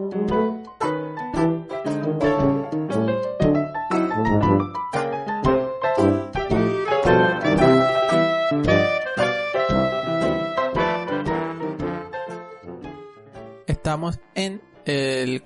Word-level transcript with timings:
Estamos 0.00 0.49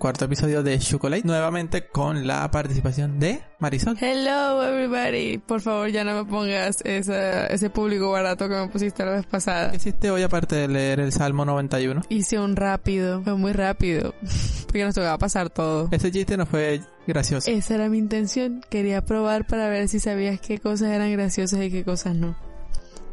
cuarto 0.04 0.26
episodio 0.26 0.62
de 0.62 0.78
Chocolate, 0.78 1.22
nuevamente 1.24 1.86
con 1.86 2.26
la 2.26 2.50
participación 2.50 3.18
de 3.18 3.40
Marisol. 3.58 3.96
Hello 3.98 4.62
everybody. 4.62 5.38
Por 5.38 5.62
favor, 5.62 5.88
ya 5.88 6.04
no 6.04 6.14
me 6.14 6.30
pongas 6.30 6.82
esa, 6.84 7.46
ese 7.46 7.70
público 7.70 8.10
barato 8.10 8.46
que 8.46 8.54
me 8.54 8.68
pusiste 8.68 9.02
la 9.02 9.12
vez 9.12 9.24
pasada. 9.24 9.70
¿Qué 9.70 9.78
hiciste 9.78 10.10
hoy 10.10 10.22
aparte 10.22 10.56
de 10.56 10.68
leer 10.68 11.00
el 11.00 11.10
Salmo 11.10 11.46
91? 11.46 12.02
Hice 12.10 12.38
un 12.38 12.54
rápido, 12.54 13.22
fue 13.22 13.34
muy 13.36 13.54
rápido, 13.54 14.12
porque 14.66 14.84
nos 14.84 14.94
tocaba 14.94 15.16
pasar 15.16 15.48
todo. 15.48 15.88
Ese 15.90 16.12
chiste 16.12 16.36
no 16.36 16.44
fue 16.44 16.82
gracioso. 17.06 17.50
Esa 17.50 17.76
era 17.76 17.88
mi 17.88 17.96
intención. 17.96 18.62
Quería 18.68 19.02
probar 19.06 19.46
para 19.46 19.70
ver 19.70 19.88
si 19.88 20.00
sabías 20.00 20.38
qué 20.38 20.58
cosas 20.58 20.90
eran 20.90 21.10
graciosas 21.12 21.62
y 21.62 21.70
qué 21.70 21.82
cosas 21.82 22.14
no. 22.14 22.36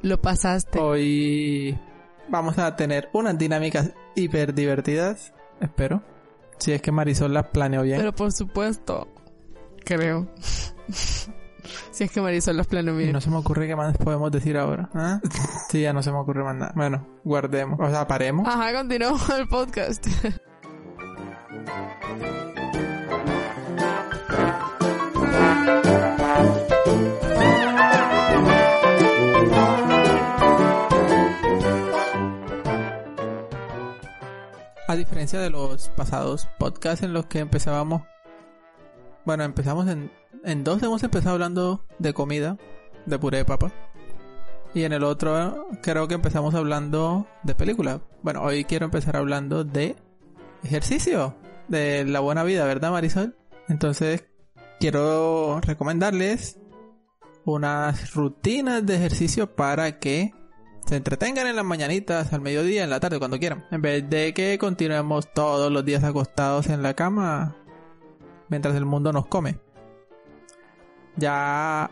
Lo 0.01 0.21
pasaste. 0.21 0.77
Hoy 0.77 1.79
vamos 2.27 2.57
a 2.57 2.75
tener 2.75 3.07
unas 3.13 3.37
dinámicas 3.37 3.91
hiper 4.13 4.53
divertidas, 4.53 5.31
espero. 5.61 6.10
Si 6.61 6.71
es 6.71 6.81
que 6.81 6.91
Marisol 6.91 7.33
las 7.33 7.47
planeó 7.47 7.81
bien. 7.81 7.97
Pero 7.97 8.13
por 8.13 8.31
supuesto, 8.31 9.07
creo. 9.83 10.27
si 11.91 12.03
es 12.03 12.11
que 12.11 12.21
Marisol 12.21 12.55
las 12.57 12.67
planeó 12.67 12.93
Y 12.95 12.99
bien. 12.99 13.13
no 13.13 13.19
se 13.19 13.31
me 13.31 13.37
ocurre 13.37 13.67
qué 13.67 13.75
más 13.75 13.97
podemos 13.97 14.31
decir 14.31 14.57
ahora. 14.57 14.89
¿Ah? 14.93 15.19
Sí, 15.69 15.81
ya 15.81 15.91
no 15.93 16.03
se 16.03 16.11
me 16.11 16.19
ocurre 16.19 16.43
más 16.43 16.55
nada. 16.55 16.73
Bueno, 16.75 17.07
guardemos. 17.23 17.79
O 17.79 17.89
sea, 17.89 18.07
paremos. 18.07 18.47
Ajá, 18.47 18.73
continuamos 18.73 19.27
el 19.31 19.47
podcast. 19.47 20.05
A 34.91 34.97
diferencia 34.97 35.39
de 35.39 35.49
los 35.49 35.87
pasados 35.87 36.49
podcasts 36.59 37.01
en 37.01 37.13
los 37.13 37.25
que 37.27 37.39
empezábamos... 37.39 38.01
Bueno, 39.23 39.45
empezamos 39.45 39.87
en... 39.87 40.11
En 40.43 40.65
dos 40.65 40.83
hemos 40.83 41.01
empezado 41.01 41.35
hablando 41.35 41.85
de 41.97 42.13
comida, 42.13 42.57
de 43.05 43.17
puré 43.17 43.37
de 43.37 43.45
papa. 43.45 43.71
Y 44.73 44.83
en 44.83 44.91
el 44.91 45.05
otro 45.05 45.69
creo 45.81 46.09
que 46.09 46.15
empezamos 46.15 46.55
hablando 46.55 47.25
de 47.43 47.55
película. 47.55 48.01
Bueno, 48.21 48.41
hoy 48.41 48.65
quiero 48.65 48.83
empezar 48.83 49.15
hablando 49.15 49.63
de 49.63 49.95
ejercicio, 50.61 51.37
de 51.69 52.03
la 52.03 52.19
buena 52.19 52.43
vida, 52.43 52.65
¿verdad 52.65 52.91
Marisol? 52.91 53.37
Entonces 53.69 54.25
quiero 54.81 55.61
recomendarles 55.61 56.59
unas 57.45 58.13
rutinas 58.13 58.85
de 58.85 58.97
ejercicio 58.97 59.55
para 59.55 59.99
que 59.99 60.33
se 60.91 60.97
entretengan 60.97 61.47
en 61.47 61.55
las 61.55 61.63
mañanitas, 61.63 62.33
al 62.33 62.41
mediodía, 62.41 62.83
en 62.83 62.89
la 62.89 62.99
tarde, 62.99 63.17
cuando 63.17 63.39
quieran. 63.39 63.65
En 63.71 63.81
vez 63.81 64.09
de 64.09 64.33
que 64.33 64.57
continuemos 64.57 65.31
todos 65.31 65.71
los 65.71 65.85
días 65.85 66.03
acostados 66.03 66.67
en 66.67 66.83
la 66.83 66.95
cama 66.95 67.55
mientras 68.49 68.75
el 68.75 68.83
mundo 68.83 69.13
nos 69.13 69.25
come. 69.27 69.57
Ya 71.15 71.89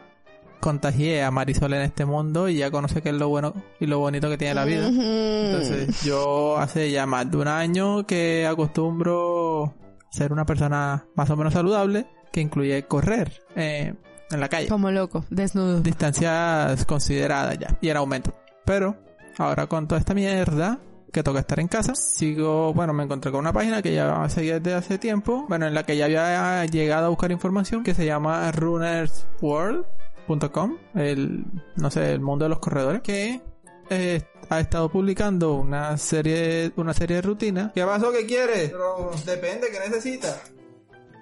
contagié 0.60 1.24
a 1.24 1.32
Marisol 1.32 1.76
en 1.76 1.84
este 1.84 2.04
mundo 2.04 2.50
y 2.50 2.58
ya 2.58 2.72
conoce 2.72 3.02
qué 3.02 3.12
es 3.12 3.16
lo 3.16 3.30
bueno 3.30 3.54
y 3.80 3.86
lo 3.86 4.00
bonito 4.00 4.30
que 4.30 4.38
tiene 4.38 4.54
la 4.54 4.66
vida. 4.66 4.90
Entonces, 4.90 6.04
yo 6.04 6.58
hace 6.58 6.92
ya 6.92 7.06
más 7.06 7.32
de 7.32 7.38
un 7.38 7.48
año 7.48 8.06
que 8.06 8.46
acostumbro 8.48 9.76
ser 10.12 10.34
una 10.34 10.46
persona 10.46 11.06
más 11.16 11.30
o 11.30 11.38
menos 11.38 11.54
saludable, 11.54 12.06
que 12.34 12.42
incluye 12.42 12.84
correr 12.84 13.44
eh, 13.56 13.94
en 14.30 14.40
la 14.42 14.50
calle. 14.50 14.68
Como 14.68 14.92
loco, 14.92 15.24
desnudo. 15.30 15.80
Distancias 15.80 16.84
consideradas 16.84 17.58
ya, 17.58 17.78
y 17.80 17.88
en 17.88 17.96
aumento. 17.96 18.34
Pero, 18.70 18.96
ahora 19.40 19.66
con 19.66 19.88
toda 19.88 19.98
esta 19.98 20.14
mierda, 20.14 20.80
que 21.12 21.24
toca 21.24 21.40
estar 21.40 21.60
en 21.60 21.68
casa, 21.68 21.96
sigo, 21.96 22.72
bueno, 22.72 22.94
me 22.94 23.04
encontré 23.04 23.32
con 23.32 23.40
una 23.40 23.52
página 23.52 23.82
que 23.82 23.96
ya 23.96 24.30
seguía 24.30 24.60
desde 24.60 24.78
hace 24.78 25.00
tiempo, 25.00 25.48
bueno, 25.50 25.66
en 25.66 25.74
la 25.74 25.82
que 25.82 25.98
ya 25.98 26.06
había 26.06 26.64
llegado 26.68 27.08
a 27.08 27.10
buscar 27.10 27.32
información, 27.32 27.82
que 27.82 27.96
se 27.96 28.06
llama 28.06 28.52
runnersworld.com, 28.52 30.78
el, 30.94 31.46
no 31.78 31.90
sé, 31.90 32.12
el 32.12 32.20
mundo 32.20 32.46
de 32.46 32.50
los 32.50 32.60
corredores, 32.60 33.02
que 33.02 33.42
eh, 33.90 34.22
ha 34.52 34.60
estado 34.60 34.90
publicando 34.90 35.56
una 35.56 35.98
serie, 35.98 36.72
una 36.76 36.94
serie 36.94 37.16
de 37.16 37.24
rutinas. 37.24 37.72
¿Qué 37.74 37.84
pasó? 37.84 38.12
¿Qué 38.12 38.28
quieres? 38.28 38.70
Pero 38.70 39.10
depende, 39.26 39.70
¿qué 39.72 39.80
necesitas? 39.80 40.52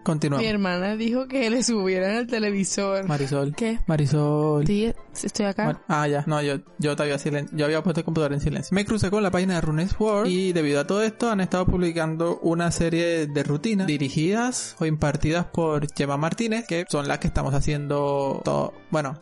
Continuamos. 0.08 0.42
Mi 0.42 0.50
hermana 0.50 0.96
dijo 0.96 1.28
que 1.28 1.50
le 1.50 1.64
subieran 1.64 2.12
el 2.16 2.28
televisor. 2.28 3.06
Marisol. 3.10 3.54
¿Qué? 3.54 3.80
Marisol. 3.88 4.66
Sí, 4.66 4.94
estoy 5.22 5.48
acá. 5.48 5.66
Bueno, 5.66 5.82
ah, 5.90 6.08
ya. 6.08 6.24
No, 6.28 6.42
yo, 6.42 6.60
yo 6.80 6.96
silen- 6.96 7.50
yo 7.52 7.66
había 7.66 7.84
puesto 7.84 8.00
el 8.00 8.06
computador 8.06 8.32
en 8.32 8.40
silencio. 8.40 8.74
Me 8.74 8.86
crucé 8.86 9.12
con 9.12 9.22
la 9.22 9.32
página 9.32 9.56
de 9.56 9.62
Runes 9.62 10.00
World 10.00 10.32
y 10.32 10.54
debido 10.54 10.80
a 10.80 10.88
todo 10.88 11.04
esto 11.04 11.30
han 11.30 11.42
estado 11.42 11.66
publicando 11.66 12.40
una 12.42 12.72
serie 12.72 13.28
de 13.28 13.44
rutinas 13.44 13.86
dirigidas 13.86 14.78
o 14.80 14.86
impartidas 14.86 15.48
por 15.48 15.86
Gemma 15.94 16.16
Martínez, 16.16 16.66
que 16.66 16.86
son 16.88 17.10
las 17.10 17.18
que 17.20 17.28
estamos 17.28 17.54
haciendo 17.54 18.42
todo, 18.46 18.74
bueno, 18.90 19.20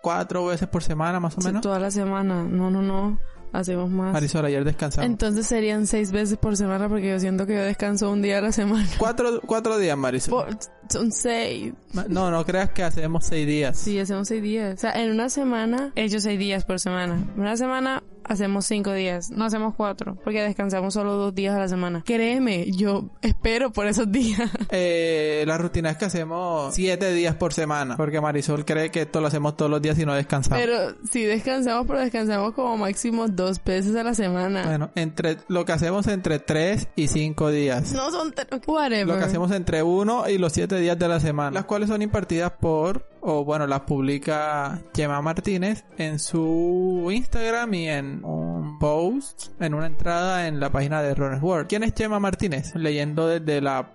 cuatro 0.00 0.46
veces 0.46 0.66
por 0.66 0.82
semana 0.82 1.20
más 1.20 1.36
o 1.36 1.42
menos. 1.42 1.60
Toda 1.60 1.78
la 1.78 1.90
semana. 1.90 2.42
No, 2.42 2.70
no, 2.70 2.80
no. 2.80 3.18
Hacemos 3.52 3.90
más. 3.90 4.12
Marisol, 4.12 4.44
ayer 4.44 4.64
descansamos. 4.64 5.06
Entonces 5.10 5.46
serían 5.46 5.86
seis 5.86 6.12
veces 6.12 6.38
por 6.38 6.56
semana 6.56 6.88
porque 6.88 7.08
yo 7.10 7.18
siento 7.18 7.46
que 7.46 7.54
yo 7.54 7.62
descanso 7.62 8.10
un 8.10 8.22
día 8.22 8.38
a 8.38 8.40
la 8.42 8.52
semana. 8.52 8.88
Cuatro, 8.98 9.40
cuatro 9.44 9.78
días, 9.78 9.96
Marisol. 9.98 10.30
Por- 10.46 10.58
son 10.88 11.12
seis. 11.12 11.72
No, 12.08 12.30
no 12.30 12.44
creas 12.44 12.70
que 12.70 12.82
hacemos 12.82 13.24
seis 13.26 13.46
días. 13.46 13.76
Sí, 13.78 13.98
hacemos 13.98 14.28
seis 14.28 14.42
días. 14.42 14.74
O 14.74 14.80
sea, 14.80 14.92
en 14.92 15.10
una 15.10 15.28
semana 15.30 15.92
he 15.94 16.04
hecho 16.04 16.20
seis 16.20 16.38
días 16.38 16.64
por 16.64 16.80
semana. 16.80 17.14
En 17.34 17.40
una 17.40 17.56
semana 17.56 18.02
hacemos 18.30 18.64
cinco 18.64 18.92
días. 18.92 19.30
No 19.30 19.44
hacemos 19.44 19.74
cuatro 19.74 20.16
porque 20.22 20.40
descansamos 20.42 20.94
solo 20.94 21.14
dos 21.16 21.34
días 21.34 21.54
a 21.54 21.58
la 21.58 21.68
semana. 21.68 22.02
Créeme, 22.06 22.70
yo 22.70 23.10
espero 23.22 23.72
por 23.72 23.86
esos 23.86 24.10
días. 24.10 24.40
Eh, 24.72 25.42
la 25.46 25.58
rutina 25.58 25.90
es 25.90 25.96
que 25.96 26.04
hacemos 26.04 26.72
siete 26.74 27.12
días 27.12 27.34
por 27.34 27.52
semana. 27.52 27.96
Porque 27.96 28.20
Marisol 28.20 28.64
cree 28.64 28.90
que 28.90 29.02
esto 29.02 29.20
lo 29.20 29.26
hacemos 29.26 29.56
todos 29.56 29.70
los 29.70 29.82
días 29.82 29.98
y 29.98 30.06
no 30.06 30.14
descansamos. 30.14 30.62
Pero 30.62 30.94
sí 31.10 31.24
descansamos, 31.24 31.86
pero 31.88 31.98
descansamos 31.98 32.54
como 32.54 32.76
máximo 32.76 33.26
dos 33.26 33.62
veces 33.64 33.96
a 33.96 34.04
la 34.04 34.14
semana. 34.14 34.64
Bueno, 34.64 34.90
entre 34.94 35.38
lo 35.48 35.64
que 35.64 35.72
hacemos 35.72 36.06
entre 36.06 36.38
3 36.38 36.88
y 36.94 37.08
5 37.08 37.50
días. 37.50 37.92
No 37.92 38.10
son... 38.10 38.32
Whatever. 38.66 39.06
Lo 39.08 39.18
que 39.18 39.24
hacemos 39.24 39.50
entre 39.50 39.82
1 39.82 40.28
y 40.28 40.38
los 40.38 40.52
7 40.52 40.78
días 40.78 40.98
de 40.98 41.08
la 41.08 41.18
semana. 41.18 41.50
Las 41.50 41.64
cuales 41.64 41.88
son 41.88 42.02
impartidas 42.02 42.52
por, 42.52 43.09
o 43.22 43.44
bueno, 43.44 43.66
las 43.66 43.80
publica 43.80 44.80
Gemma 44.94 45.20
Martínez 45.22 45.84
en 45.98 46.18
su 46.18 47.08
Instagram 47.12 47.74
y 47.74 47.88
en 47.88 48.24
un 48.24 48.78
post, 48.78 49.48
en 49.60 49.74
una 49.74 49.86
entrada 49.86 50.46
en 50.46 50.60
la 50.60 50.70
página 50.70 51.02
de 51.02 51.14
Runners 51.14 51.42
World. 51.42 51.68
¿Quién 51.68 51.82
es 51.82 51.94
Gemma 51.96 52.20
Martínez? 52.20 52.74
Leyendo 52.74 53.26
desde 53.26 53.60
la, 53.60 53.92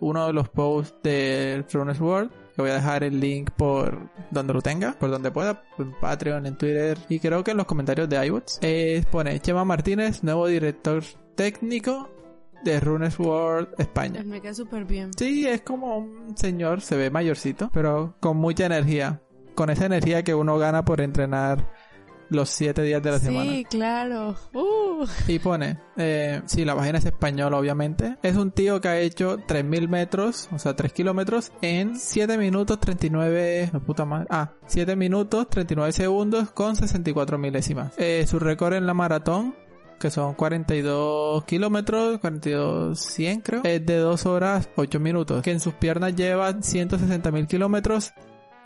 uno 0.00 0.26
de 0.26 0.32
los 0.32 0.48
posts 0.48 0.94
de 1.02 1.64
Runners 1.72 2.00
World. 2.00 2.30
Que 2.54 2.60
voy 2.60 2.70
a 2.70 2.74
dejar 2.74 3.02
el 3.02 3.18
link 3.18 3.50
por 3.52 4.10
donde 4.30 4.52
lo 4.52 4.60
tenga, 4.60 4.92
por 4.98 5.10
donde 5.10 5.30
pueda, 5.30 5.62
en 5.78 5.92
Patreon, 5.98 6.44
en 6.44 6.58
Twitter 6.58 6.98
y 7.08 7.18
creo 7.18 7.42
que 7.42 7.52
en 7.52 7.56
los 7.56 7.64
comentarios 7.64 8.10
de 8.10 8.26
iBots. 8.26 8.60
Pone 9.10 9.40
Chema 9.40 9.64
Martínez, 9.64 10.22
nuevo 10.22 10.46
director 10.46 11.02
técnico 11.34 12.10
de 12.64 12.80
Runes 12.80 13.18
World 13.18 13.68
España. 13.78 14.22
Me 14.24 14.40
queda 14.40 14.54
súper 14.54 14.84
bien. 14.84 15.10
Sí, 15.16 15.46
es 15.46 15.62
como 15.62 15.98
un 15.98 16.36
señor, 16.36 16.80
se 16.80 16.96
ve 16.96 17.10
mayorcito, 17.10 17.70
pero 17.72 18.14
con 18.20 18.36
mucha 18.36 18.66
energía. 18.66 19.22
Con 19.54 19.70
esa 19.70 19.86
energía 19.86 20.22
que 20.22 20.34
uno 20.34 20.58
gana 20.58 20.84
por 20.84 21.00
entrenar 21.00 21.68
los 22.32 22.48
siete 22.48 22.82
días 22.82 23.02
de 23.02 23.10
la 23.10 23.18
semana. 23.18 23.50
Sí, 23.50 23.64
claro. 23.68 24.36
Uh. 24.52 25.06
Y 25.28 25.38
pone, 25.38 25.78
eh, 25.96 26.42
sí, 26.46 26.64
la 26.64 26.74
página 26.74 26.98
es 26.98 27.04
española, 27.04 27.58
obviamente. 27.58 28.16
Es 28.22 28.36
un 28.36 28.50
tío 28.50 28.80
que 28.80 28.88
ha 28.88 28.98
hecho 28.98 29.38
3.000 29.38 29.88
metros, 29.88 30.48
o 30.52 30.58
sea, 30.58 30.74
3 30.74 30.92
kilómetros, 30.92 31.52
en 31.60 31.96
7 31.96 32.38
minutos 32.38 32.80
39... 32.80 33.70
La 33.72 33.80
puta 33.80 34.04
madre. 34.04 34.26
Ah, 34.30 34.52
7 34.66 34.96
minutos 34.96 35.48
39 35.48 35.92
segundos 35.92 36.50
con 36.50 36.76
64 36.76 37.38
milésimas. 37.38 37.92
Eh, 37.98 38.24
su 38.26 38.38
récord 38.38 38.74
en 38.74 38.86
la 38.86 38.94
maratón, 38.94 39.54
que 40.02 40.10
son 40.10 40.34
42 40.34 41.44
kilómetros, 41.44 42.18
42 42.18 42.98
100 42.98 43.40
creo, 43.40 43.60
es 43.64 43.86
de 43.86 43.96
2 43.96 44.26
horas 44.26 44.68
8 44.76 45.00
minutos. 45.00 45.42
Que 45.42 45.52
en 45.52 45.60
sus 45.60 45.74
piernas 45.74 46.14
lleva 46.16 46.52
160.000 46.52 47.46
kilómetros 47.46 48.12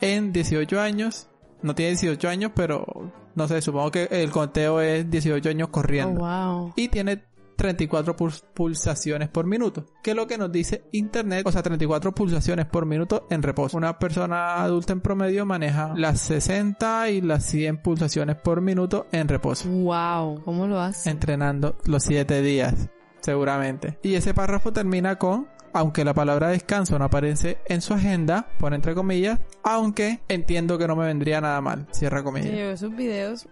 en 0.00 0.32
18 0.32 0.80
años. 0.80 1.28
No 1.62 1.74
tiene 1.74 1.90
18 1.92 2.28
años, 2.28 2.52
pero 2.54 3.12
no 3.34 3.48
sé, 3.48 3.60
supongo 3.62 3.90
que 3.90 4.08
el 4.10 4.30
conteo 4.30 4.80
es 4.80 5.08
18 5.10 5.48
años 5.50 5.68
Oh, 5.68 5.72
corriendo. 5.72 6.20
wow. 6.20 6.72
Y 6.76 6.88
tiene 6.88 7.22
34 7.56 8.16
pul- 8.16 8.42
pulsaciones 8.54 9.28
por 9.28 9.46
minuto, 9.46 9.86
que 10.02 10.10
es 10.10 10.16
lo 10.16 10.26
que 10.26 10.38
nos 10.38 10.52
dice 10.52 10.84
internet, 10.92 11.42
o 11.46 11.52
sea, 11.52 11.62
34 11.62 12.12
pulsaciones 12.12 12.66
por 12.66 12.86
minuto 12.86 13.26
en 13.30 13.42
reposo. 13.42 13.76
Una 13.76 13.98
persona 13.98 14.62
adulta 14.62 14.92
en 14.92 15.00
promedio 15.00 15.46
maneja 15.46 15.92
las 15.96 16.20
60 16.20 17.10
y 17.10 17.20
las 17.22 17.44
100 17.44 17.78
pulsaciones 17.82 18.36
por 18.36 18.60
minuto 18.60 19.06
en 19.12 19.28
reposo, 19.28 19.68
Wow. 19.68 20.42
¿Cómo 20.44 20.66
lo 20.66 20.80
haces? 20.80 21.06
entrenando 21.06 21.76
los 21.86 22.02
7 22.02 22.42
días. 22.42 22.88
seguramente. 23.20 23.98
Y 24.02 24.14
ese 24.14 24.34
párrafo 24.34 24.72
termina 24.72 25.16
con 25.16 25.48
aunque 25.72 26.04
la 26.06 26.14
palabra 26.14 26.48
descanso 26.48 26.98
no 26.98 27.04
aparece 27.04 27.58
en 27.66 27.82
su 27.82 27.92
agenda, 27.92 28.48
pone 28.58 28.76
entre 28.76 28.94
comillas, 28.94 29.40
aunque 29.62 30.20
entiendo 30.28 30.78
que 30.78 30.86
no 30.88 30.96
me 30.96 31.04
vendría 31.04 31.40
nada 31.42 31.60
mal, 31.60 31.86
cierra 31.90 32.22
comillas. 32.22 32.50
Yo 32.50 32.56
veo 32.56 32.76
sus 32.78 32.96
videos, 32.96 33.46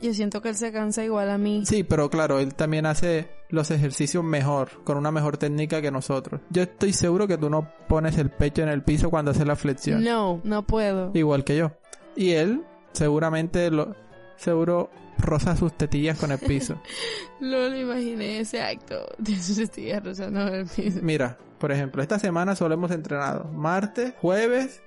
yo 0.00 0.12
siento 0.12 0.42
que 0.42 0.50
él 0.50 0.54
se 0.54 0.72
cansa 0.72 1.04
igual 1.04 1.30
a 1.30 1.38
mí. 1.38 1.64
Sí, 1.66 1.84
pero 1.84 2.10
claro, 2.10 2.38
él 2.38 2.54
también 2.54 2.86
hace 2.86 3.28
los 3.48 3.70
ejercicios 3.70 4.24
mejor, 4.24 4.82
con 4.84 4.96
una 4.96 5.10
mejor 5.10 5.36
técnica 5.36 5.80
que 5.80 5.90
nosotros. 5.90 6.40
Yo 6.50 6.62
estoy 6.62 6.92
seguro 6.92 7.26
que 7.26 7.38
tú 7.38 7.48
no 7.48 7.70
pones 7.88 8.18
el 8.18 8.30
pecho 8.30 8.62
en 8.62 8.68
el 8.68 8.82
piso 8.82 9.10
cuando 9.10 9.30
haces 9.30 9.46
la 9.46 9.56
flexión. 9.56 10.04
No, 10.04 10.40
no 10.44 10.66
puedo. 10.66 11.10
Igual 11.14 11.44
que 11.44 11.56
yo. 11.56 11.72
Y 12.16 12.32
él 12.32 12.62
seguramente 12.92 13.70
lo 13.70 13.94
seguro 14.36 14.90
roza 15.18 15.56
sus 15.56 15.72
tetillas 15.76 16.18
con 16.18 16.32
el 16.32 16.38
piso. 16.38 16.80
no 17.40 17.68
lo 17.68 17.76
imaginé 17.76 18.40
ese 18.40 18.60
acto 18.60 19.06
de 19.18 19.40
sus 19.40 19.56
tetillas 19.56 20.04
rozando 20.04 20.48
el 20.48 20.66
piso. 20.66 20.98
Mira, 21.02 21.38
por 21.58 21.72
ejemplo, 21.72 22.02
esta 22.02 22.18
semana 22.18 22.56
solo 22.56 22.74
hemos 22.74 22.90
entrenado 22.90 23.44
martes, 23.52 24.14
jueves 24.20 24.82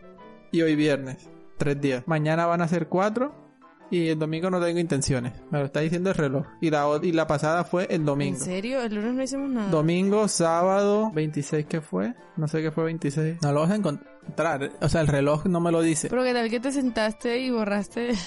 y 0.51 0.61
hoy 0.61 0.75
viernes. 0.75 1.29
Tres 1.57 1.81
días. 1.81 2.03
Mañana 2.05 2.45
van 2.45 2.61
a 2.61 2.67
ser 2.67 2.87
cuatro 2.87 3.46
y 3.89 4.09
el 4.09 4.19
domingo 4.19 4.49
no 4.49 4.59
tengo 4.61 4.79
intenciones. 4.79 5.33
Me 5.51 5.59
lo 5.59 5.65
está 5.65 5.79
diciendo 5.79 6.09
el 6.09 6.15
reloj. 6.15 6.45
Y 6.61 6.69
la, 6.69 6.85
y 7.01 7.11
la 7.11 7.25
pasada 7.27 7.63
fue 7.63 7.87
el 7.89 8.03
domingo. 8.05 8.37
¿En 8.37 8.43
serio? 8.43 8.81
¿El 8.81 8.95
lunes 8.95 9.13
no 9.13 9.23
hicimos 9.23 9.49
nada? 9.49 9.69
Domingo, 9.69 10.27
sábado, 10.27 11.11
26 11.13 11.65
¿qué 11.67 11.81
fue? 11.81 12.13
No 12.35 12.47
sé 12.47 12.61
qué 12.61 12.71
fue 12.71 12.83
26. 12.85 13.37
No 13.41 13.51
lo 13.53 13.61
vas 13.61 13.71
a 13.71 13.75
encontrar. 13.75 14.71
O 14.81 14.89
sea, 14.89 15.01
el 15.01 15.07
reloj 15.07 15.45
no 15.45 15.59
me 15.61 15.71
lo 15.71 15.81
dice. 15.81 16.09
Pero 16.09 16.23
qué 16.23 16.33
tal 16.33 16.49
que 16.49 16.59
te 16.59 16.71
sentaste 16.71 17.39
y 17.39 17.49
borraste 17.49 18.09
el 18.09 18.17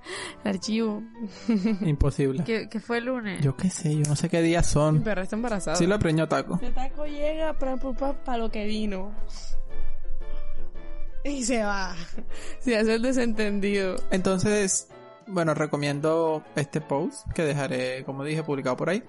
archivo. 0.44 1.02
Imposible. 1.82 2.42
¿Qué, 2.44 2.68
qué 2.70 2.80
fue 2.80 2.98
el 2.98 3.04
lunes? 3.04 3.42
Yo 3.42 3.56
qué 3.56 3.68
sé, 3.70 3.94
yo 3.94 4.02
no 4.08 4.16
sé 4.16 4.28
qué 4.30 4.40
días 4.42 4.66
Mi 4.68 4.72
son. 4.72 5.02
perra 5.02 5.22
está 5.22 5.36
embarazada. 5.36 5.76
Sí 5.76 5.86
lo 5.86 5.98
preñó 5.98 6.26
taco. 6.28 6.58
El 6.62 6.72
taco 6.72 7.04
llega 7.04 7.52
para 7.58 7.76
pa, 7.76 8.36
lo 8.38 8.50
que 8.50 8.64
vino. 8.66 9.12
Y 11.24 11.44
se 11.44 11.62
va. 11.62 11.94
Se 12.60 12.78
hace 12.78 12.94
el 12.94 13.02
desentendido. 13.02 13.96
Entonces, 14.10 14.88
bueno, 15.30 15.54
recomiendo 15.54 16.42
este 16.56 16.80
post 16.80 17.30
que 17.32 17.42
dejaré, 17.42 18.04
como 18.04 18.24
dije, 18.24 18.42
publicado 18.42 18.76
por 18.76 18.90
ahí. 18.90 19.02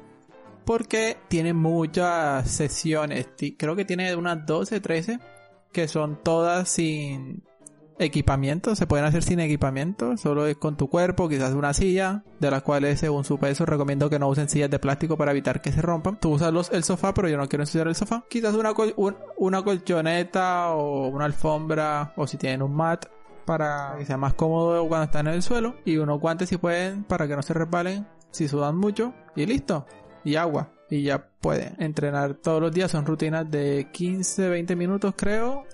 Porque 0.65 1.17
tiene 1.27 1.53
muchas 1.53 2.49
sesiones. 2.49 3.29
Creo 3.57 3.75
que 3.75 3.85
tiene 3.85 4.15
unas 4.15 4.45
12, 4.45 4.79
13. 4.79 5.19
Que 5.71 5.87
son 5.87 6.19
todas 6.21 6.69
sin 6.69 7.43
equipamiento. 7.97 8.75
Se 8.75 8.87
pueden 8.87 9.05
hacer 9.05 9.23
sin 9.23 9.39
equipamiento. 9.39 10.17
Solo 10.17 10.45
es 10.45 10.57
con 10.57 10.77
tu 10.77 10.87
cuerpo, 10.89 11.29
quizás 11.29 11.53
una 11.53 11.73
silla. 11.73 12.23
De 12.39 12.51
las 12.51 12.61
cuales, 12.61 12.99
según 12.99 13.23
su 13.23 13.39
peso, 13.39 13.65
recomiendo 13.65 14.09
que 14.09 14.19
no 14.19 14.27
usen 14.27 14.49
sillas 14.49 14.69
de 14.69 14.79
plástico 14.79 15.17
para 15.17 15.31
evitar 15.31 15.61
que 15.61 15.71
se 15.71 15.81
rompan. 15.81 16.19
Tú 16.19 16.33
usas 16.33 16.53
el 16.71 16.83
sofá, 16.83 17.13
pero 17.13 17.27
yo 17.27 17.37
no 17.37 17.47
quiero 17.47 17.63
ensuciar 17.63 17.87
el 17.87 17.95
sofá. 17.95 18.23
Quizás 18.29 18.53
una, 18.53 18.73
una 19.37 19.63
colchoneta 19.63 20.71
o 20.71 21.07
una 21.07 21.25
alfombra. 21.25 22.13
O 22.15 22.27
si 22.27 22.37
tienen 22.37 22.61
un 22.61 22.75
mat 22.75 23.05
para 23.51 23.95
que 23.97 24.05
sea 24.05 24.15
más 24.15 24.33
cómodo 24.33 24.87
cuando 24.87 25.03
están 25.03 25.27
en 25.27 25.33
el 25.33 25.43
suelo 25.43 25.75
y 25.83 25.97
unos 25.97 26.21
guantes 26.21 26.47
si 26.47 26.55
pueden 26.55 27.03
para 27.03 27.27
que 27.27 27.35
no 27.35 27.41
se 27.41 27.53
resbalen 27.53 28.07
si 28.31 28.47
sudan 28.47 28.77
mucho 28.77 29.13
y 29.35 29.45
listo. 29.45 29.85
Y 30.23 30.37
agua. 30.37 30.69
Y 30.89 31.03
ya 31.03 31.27
pueden 31.41 31.75
entrenar 31.79 32.35
todos 32.35 32.61
los 32.61 32.71
días. 32.71 32.91
Son 32.91 33.05
rutinas 33.05 33.51
de 33.51 33.89
15 33.91 34.47
20 34.47 34.77
minutos 34.77 35.15
creo. 35.17 35.65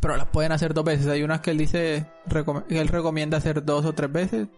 Pero 0.00 0.16
las 0.16 0.28
pueden 0.28 0.50
hacer 0.52 0.72
dos 0.72 0.82
veces. 0.82 1.08
Hay 1.08 1.22
unas 1.22 1.42
que 1.42 1.50
él 1.50 1.58
dice 1.58 2.06
él 2.70 2.88
recomienda 2.88 3.36
hacer 3.36 3.62
dos 3.62 3.84
o 3.84 3.92
tres 3.92 4.10
veces 4.10 4.48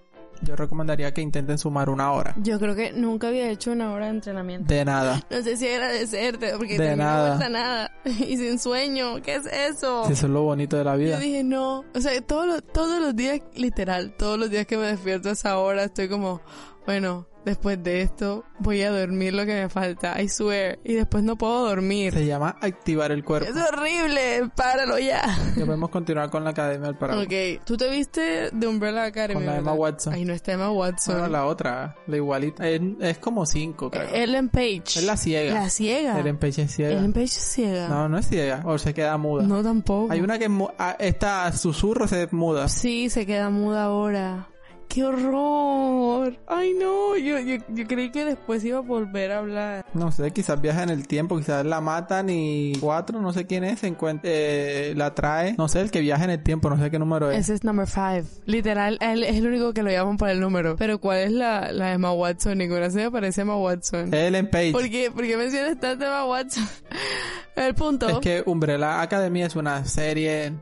yo 0.42 0.56
recomendaría 0.56 1.12
que 1.12 1.20
intenten 1.20 1.58
sumar 1.58 1.88
una 1.90 2.12
hora 2.12 2.34
Yo 2.38 2.58
creo 2.58 2.74
que 2.74 2.92
nunca 2.92 3.28
había 3.28 3.50
hecho 3.50 3.72
una 3.72 3.92
hora 3.92 4.06
de 4.06 4.12
entrenamiento. 4.12 4.72
de 4.72 4.84
nada 4.84 5.22
No 5.30 5.42
sé 5.42 5.56
si 5.56 5.68
agradecerte, 5.68 6.52
porque 6.56 6.78
De 6.78 6.96
nada. 6.96 7.28
vuelta 7.36 7.46
a 7.46 7.48
nada. 7.50 7.92
Y 8.04 8.36
sin 8.36 8.58
sueño, 8.58 9.20
¿qué 9.22 9.36
es 9.36 9.46
eso? 9.46 10.04
si 10.06 10.12
eso 10.14 10.26
es 10.26 10.32
lo 10.32 10.42
bonito 10.42 10.76
de 10.76 10.84
la 10.84 10.96
vida 10.96 11.16
Yo 11.16 11.20
dije, 11.20 11.44
no. 11.44 11.84
O 11.94 12.00
sea, 12.00 12.20
todos 12.22 12.46
los, 12.46 12.62
todos 12.72 13.00
los 13.00 13.14
días, 13.14 13.40
literal, 13.54 14.14
todos 14.16 14.38
los 14.38 14.50
días 14.50 14.66
que 14.66 14.76
me 14.76 14.86
despierto 14.86 15.28
a 15.28 15.32
esa 15.32 15.58
hora, 15.58 15.84
estoy 15.84 16.08
como, 16.08 16.40
bueno, 16.86 17.26
después 17.44 17.82
de 17.82 18.02
esto, 18.02 18.44
voy 18.58 18.82
a 18.82 18.90
dormir 18.90 19.34
lo 19.34 19.46
que 19.46 19.54
me 19.54 19.68
falta, 19.68 20.20
I 20.20 20.28
swear. 20.28 20.78
Y 20.84 20.94
después 20.94 21.24
no 21.24 21.36
puedo 21.36 21.66
dormir. 21.68 22.12
se 22.12 22.26
llama 22.26 22.56
activar 22.60 23.12
el 23.12 23.24
cuerpo 23.24 23.50
Es 23.50 23.56
horrible, 23.56 24.50
páralo 24.54 24.98
ya. 24.98 25.22
ya 25.56 25.64
podemos 25.64 25.90
continuar 25.90 26.30
con 26.30 26.44
la 26.44 26.50
academia 26.50 26.88
del 26.88 26.96
paraguas 26.96 27.26
Ok, 27.26 27.64
tú 27.64 27.76
te 27.76 27.88
viste 27.90 28.50
de 28.52 28.66
Umbrella 28.66 29.04
Academy. 29.04 29.34
Con 29.34 29.46
la 29.46 29.56
Emma 29.56 29.72
¿verdad? 29.72 29.80
Watson. 29.80 30.14
Ay, 30.14 30.24
no 30.24 30.32
está 30.32 30.52
Emma 30.52 30.70
Watson. 30.70 31.14
Bueno, 31.14 31.28
la 31.28 31.46
otra, 31.46 31.96
la 32.06 32.16
igualita. 32.16 32.68
Es, 32.68 32.80
es 33.00 33.18
como 33.18 33.46
cinco, 33.46 33.90
creo. 33.90 34.08
Ellen 34.12 34.48
Page. 34.48 34.82
es 34.96 35.04
la 35.04 35.16
ciega. 35.16 35.54
La 35.54 35.70
ciega. 35.70 36.18
Ellen 36.20 36.38
Page 36.38 36.62
es 36.62 36.74
ciega. 36.74 36.92
Ellen 36.92 37.12
Page 37.12 37.24
es 37.24 37.32
ciega. 37.32 37.88
No, 37.88 38.08
no 38.08 38.18
es 38.18 38.28
ciega. 38.28 38.62
O 38.64 38.78
se 38.78 38.94
queda 38.94 39.16
muda. 39.16 39.42
No, 39.44 39.62
tampoco. 39.62 40.12
Hay 40.12 40.20
una 40.20 40.38
que 40.38 40.48
ah, 40.78 40.96
esta 40.98 41.50
susurro 41.52 42.06
se 42.08 42.28
muda. 42.30 42.68
Sí, 42.68 43.10
se 43.10 43.26
queda 43.26 43.50
muda 43.50 43.84
ahora. 43.84 44.48
¡Qué 44.90 45.04
horror! 45.04 46.36
Ay, 46.48 46.74
no, 46.74 47.16
yo, 47.16 47.38
yo, 47.38 47.62
yo 47.68 47.86
creí 47.86 48.10
que 48.10 48.24
después 48.24 48.64
iba 48.64 48.78
a 48.78 48.80
volver 48.80 49.30
a 49.30 49.38
hablar. 49.38 49.86
No 49.94 50.10
sé, 50.10 50.32
quizás 50.32 50.60
viaja 50.60 50.82
en 50.82 50.90
el 50.90 51.06
tiempo, 51.06 51.38
quizás 51.38 51.64
la 51.64 51.80
matan 51.80 52.28
y 52.28 52.72
cuatro, 52.80 53.20
no 53.20 53.32
sé 53.32 53.46
quién 53.46 53.62
es, 53.62 53.78
se 53.78 53.86
encuentra, 53.86 54.28
eh, 54.32 54.92
la 54.96 55.14
trae. 55.14 55.54
No 55.56 55.68
sé, 55.68 55.80
el 55.80 55.92
que 55.92 56.00
viaja 56.00 56.24
en 56.24 56.30
el 56.30 56.42
tiempo, 56.42 56.68
no 56.68 56.76
sé 56.76 56.90
qué 56.90 56.98
número 56.98 57.30
es. 57.30 57.38
Ese 57.38 57.54
es 57.54 57.62
number 57.62 57.86
five. 57.86 58.24
Literal, 58.46 58.98
él 59.00 59.22
es 59.22 59.36
el 59.36 59.46
único 59.46 59.72
que 59.72 59.84
lo 59.84 59.92
llaman 59.92 60.16
por 60.16 60.28
el 60.28 60.40
número. 60.40 60.74
Pero 60.74 60.98
¿cuál 60.98 61.18
es 61.18 61.30
la, 61.30 61.70
la 61.70 61.92
Emma 61.92 62.12
Watson? 62.12 62.58
Ninguna 62.58 62.90
se 62.90 62.98
me 62.98 63.12
parece 63.12 63.42
a 63.42 63.42
Emma 63.42 63.56
Watson. 63.56 64.12
Ellen 64.12 64.50
Page. 64.50 64.72
¿Por 64.72 64.90
qué? 64.90 65.12
¿Por 65.12 65.24
qué 65.24 65.36
mencionas 65.36 65.78
tanto 65.78 66.04
a 66.04 66.08
Emma 66.08 66.24
Watson? 66.26 66.66
el 67.54 67.76
punto. 67.76 68.08
Es 68.08 68.18
que 68.18 68.42
Umbrella 68.44 69.02
Academy 69.02 69.44
es 69.44 69.54
una 69.54 69.84
serie 69.84 70.52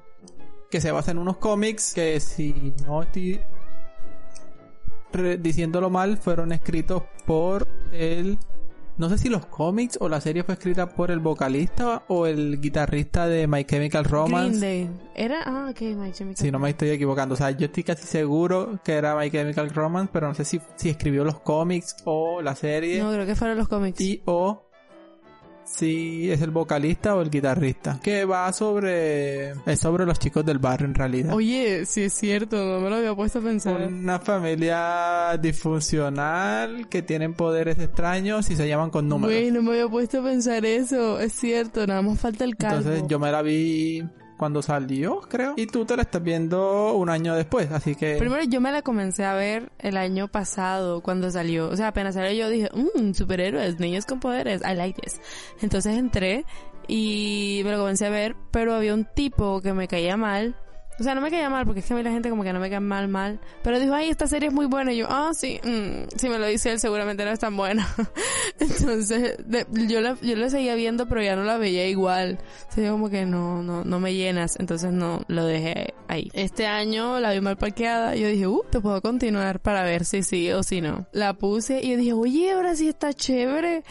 que 0.71 0.83
se 0.83 0.91
basa 0.91 1.13
en 1.13 1.19
unos 1.19 1.39
cómics 1.39 1.95
que 1.95 2.21
si 2.21 2.75
no 2.87 3.03
estoy 3.03 3.41
diciéndolo 5.41 5.91
mal 5.91 6.19
fueron 6.19 6.53
escritos 6.53 7.03
por 7.27 7.67
el 7.93 8.39
no 8.99 9.09
sé 9.09 9.17
si 9.17 9.29
los 9.29 9.47
cómics 9.47 9.97
o 10.01 10.09
la 10.09 10.21
serie 10.21 10.43
fue 10.43 10.55
escrita 10.55 10.89
por 10.89 11.13
el 11.13 11.21
vocalista 11.21 12.03
o 12.09 12.27
el 12.27 12.61
guitarrista 12.61 13.29
de 13.29 13.47
My 13.47 13.65
Chemical 13.65 14.03
Green 14.03 14.13
Romance. 14.13 14.61
Day. 14.61 14.91
Era, 15.15 15.43
ah, 15.45 15.69
ok, 15.71 15.81
My 15.97 16.11
Chemical 16.11 16.37
Si 16.37 16.51
no 16.51 16.59
me 16.59 16.71
estoy 16.71 16.91
equivocando, 16.91 17.35
o 17.35 17.37
sea, 17.37 17.53
yo 17.53 17.67
estoy 17.67 17.85
casi 17.85 18.09
seguro 18.09 18.81
que 18.85 18.95
era 18.95 19.15
My 19.15 19.31
Chemical 19.31 19.71
Romance, 19.71 20.11
pero 20.13 20.27
no 20.27 20.35
sé 20.35 20.45
si, 20.45 20.61
si 20.75 20.89
escribió 20.89 21.23
los 21.23 21.39
cómics 21.39 21.95
o 22.07 22.43
la 22.43 22.57
serie 22.57 23.01
No, 23.01 23.13
creo 23.13 23.25
que 23.25 23.37
fueron 23.37 23.57
los 23.57 23.69
cómics. 23.69 24.01
y 24.01 24.21
o 24.25 24.68
si 25.71 26.31
es 26.31 26.41
el 26.43 26.51
vocalista 26.51 27.15
o 27.15 27.23
el 27.23 27.31
guitarrista. 27.31 28.01
Que 28.03 28.25
va 28.25 28.53
sobre 28.53 29.51
es 29.51 29.81
sobre 29.81 30.07
los 30.07 30.19
chicos 30.19 30.45
del 30.45 30.59
barrio 30.59 30.87
en 30.87 30.95
realidad. 30.95 31.35
Oye, 31.35 31.85
sí 31.87 32.03
es 32.03 32.15
cierto, 32.15 32.57
no 32.57 32.81
me 32.81 32.91
lo 32.91 32.97
había 32.97 33.15
puesto 33.15 33.39
a 33.39 33.43
pensar. 33.43 33.81
Una 33.83 34.19
familia 34.19 35.37
disfuncional 35.41 36.89
que 36.89 37.03
tienen 37.03 37.35
poderes 37.35 37.79
extraños 37.79 38.51
y 38.51 38.57
se 38.57 38.69
llaman 38.69 38.91
con 38.91 39.09
números. 39.09 39.35
Güey, 39.35 39.51
no 39.51 39.63
me 39.63 39.71
había 39.73 39.89
puesto 39.89 40.21
a 40.21 40.25
pensar 40.25 40.65
eso. 40.65 41.21
Es 41.21 41.33
cierto, 41.33 41.87
nada 41.87 42.03
más 42.03 42.19
falta 42.19 42.45
el 42.45 42.57
calvo. 42.57 42.79
Entonces 42.79 43.05
yo 43.09 43.19
me 43.19 43.31
la 43.31 43.43
vi 43.43 44.05
cuando 44.39 44.63
salió, 44.63 45.21
creo. 45.21 45.53
Y 45.57 45.67
tú 45.67 45.85
te 45.85 45.97
la 45.97 46.03
estás 46.03 46.23
viendo 46.23 46.95
un 46.95 47.11
año 47.11 47.35
después, 47.35 47.71
así 47.71 47.95
que... 47.95 48.17
Primero 48.17 48.45
yo 48.45 48.61
me 48.61 48.73
la 48.73 48.81
comencé 48.81 49.25
a 49.25 49.35
ver 49.35 49.71
el 49.79 49.99
año 49.99 50.29
pasado 50.29 51.03
cuando 51.03 51.31
salió. 51.31 51.69
O 51.69 51.77
sea, 51.77 51.89
apenas 51.89 52.15
salió 52.15 52.33
yo 52.33 52.49
dije, 52.49 52.71
mmm, 52.73 53.13
superhéroes, 53.13 53.79
niños 53.81 54.07
con 54.07 54.21
poderes, 54.21 54.63
I 54.63 54.75
like 54.75 54.99
this. 55.03 55.21
Entonces 55.61 55.99
entré 55.99 56.47
y 56.87 57.61
me 57.65 57.73
lo 57.73 57.79
comencé 57.79 58.07
a 58.07 58.11
ver, 58.11 58.37
pero 58.51 58.75
había 58.75 58.95
un 58.95 59.05
tipo 59.05 59.61
que 59.61 59.75
me 59.75 59.89
caía 59.89 60.17
mal. 60.17 60.57
O 61.01 61.03
sea, 61.05 61.15
no 61.15 61.21
me 61.21 61.31
caía 61.31 61.49
mal 61.49 61.65
porque 61.65 61.79
es 61.81 61.87
que 61.87 61.93
a 61.95 61.97
mí 61.97 62.03
la 62.03 62.11
gente 62.11 62.29
como 62.29 62.43
que 62.43 62.53
no 62.53 62.59
me 62.59 62.69
cae 62.71 62.81
mal, 62.81 63.07
mal. 63.09 63.39
Pero 63.63 63.79
dijo, 63.79 63.95
ay, 63.95 64.11
esta 64.11 64.27
serie 64.27 64.49
es 64.49 64.55
muy 64.55 64.67
buena. 64.67 64.93
Y 64.93 64.97
yo, 64.99 65.07
ah, 65.09 65.31
sí, 65.33 65.61
mm, 65.63 66.09
si 66.19 66.29
me 66.29 66.39
lo 66.39 66.47
dice 66.47 66.73
él 66.73 66.81
seguramente 66.81 67.25
no 67.25 67.31
es 67.31 67.39
tan 67.39 67.57
buena. 67.57 67.89
Entonces, 68.59 69.37
de- 69.47 69.67
yo, 69.87 70.01
la, 70.01 70.17
yo 70.21 70.35
la 70.37 70.51
seguía 70.51 70.75
viendo, 70.75 71.07
pero 71.07 71.23
ya 71.23 71.37
no 71.37 71.45
la 71.45 71.57
veía 71.59 71.87
igual. 71.87 72.39
Entonces 72.63 72.85
yo 72.85 72.93
como 72.93 73.11
que 73.11 73.25
no, 73.27 73.63
no, 73.63 73.85
no 73.85 74.01
me 74.01 74.15
llenas. 74.15 74.59
Entonces 74.59 74.93
no, 74.93 75.23
lo 75.29 75.45
dejé 75.45 75.95
ahí. 76.09 76.31
Este 76.33 76.67
año 76.67 77.21
la 77.21 77.33
vi 77.33 77.41
mal 77.41 77.57
parqueada. 77.57 78.17
Yo 78.17 78.27
dije, 78.29 78.47
uh, 78.47 78.63
te 78.71 78.81
puedo 78.81 79.01
continuar 79.01 79.61
para 79.61 79.83
ver 79.85 80.05
si 80.05 80.23
sí 80.23 80.51
o 80.53 80.63
si 80.63 80.81
no. 80.81 81.07
La 81.13 81.35
puse 81.35 81.81
y 81.83 81.91
yo 81.93 81.97
dije, 81.97 82.13
oye, 82.13 82.51
ahora 82.53 82.75
sí 82.75 82.89
está 82.89 83.13
chévere. 83.13 83.85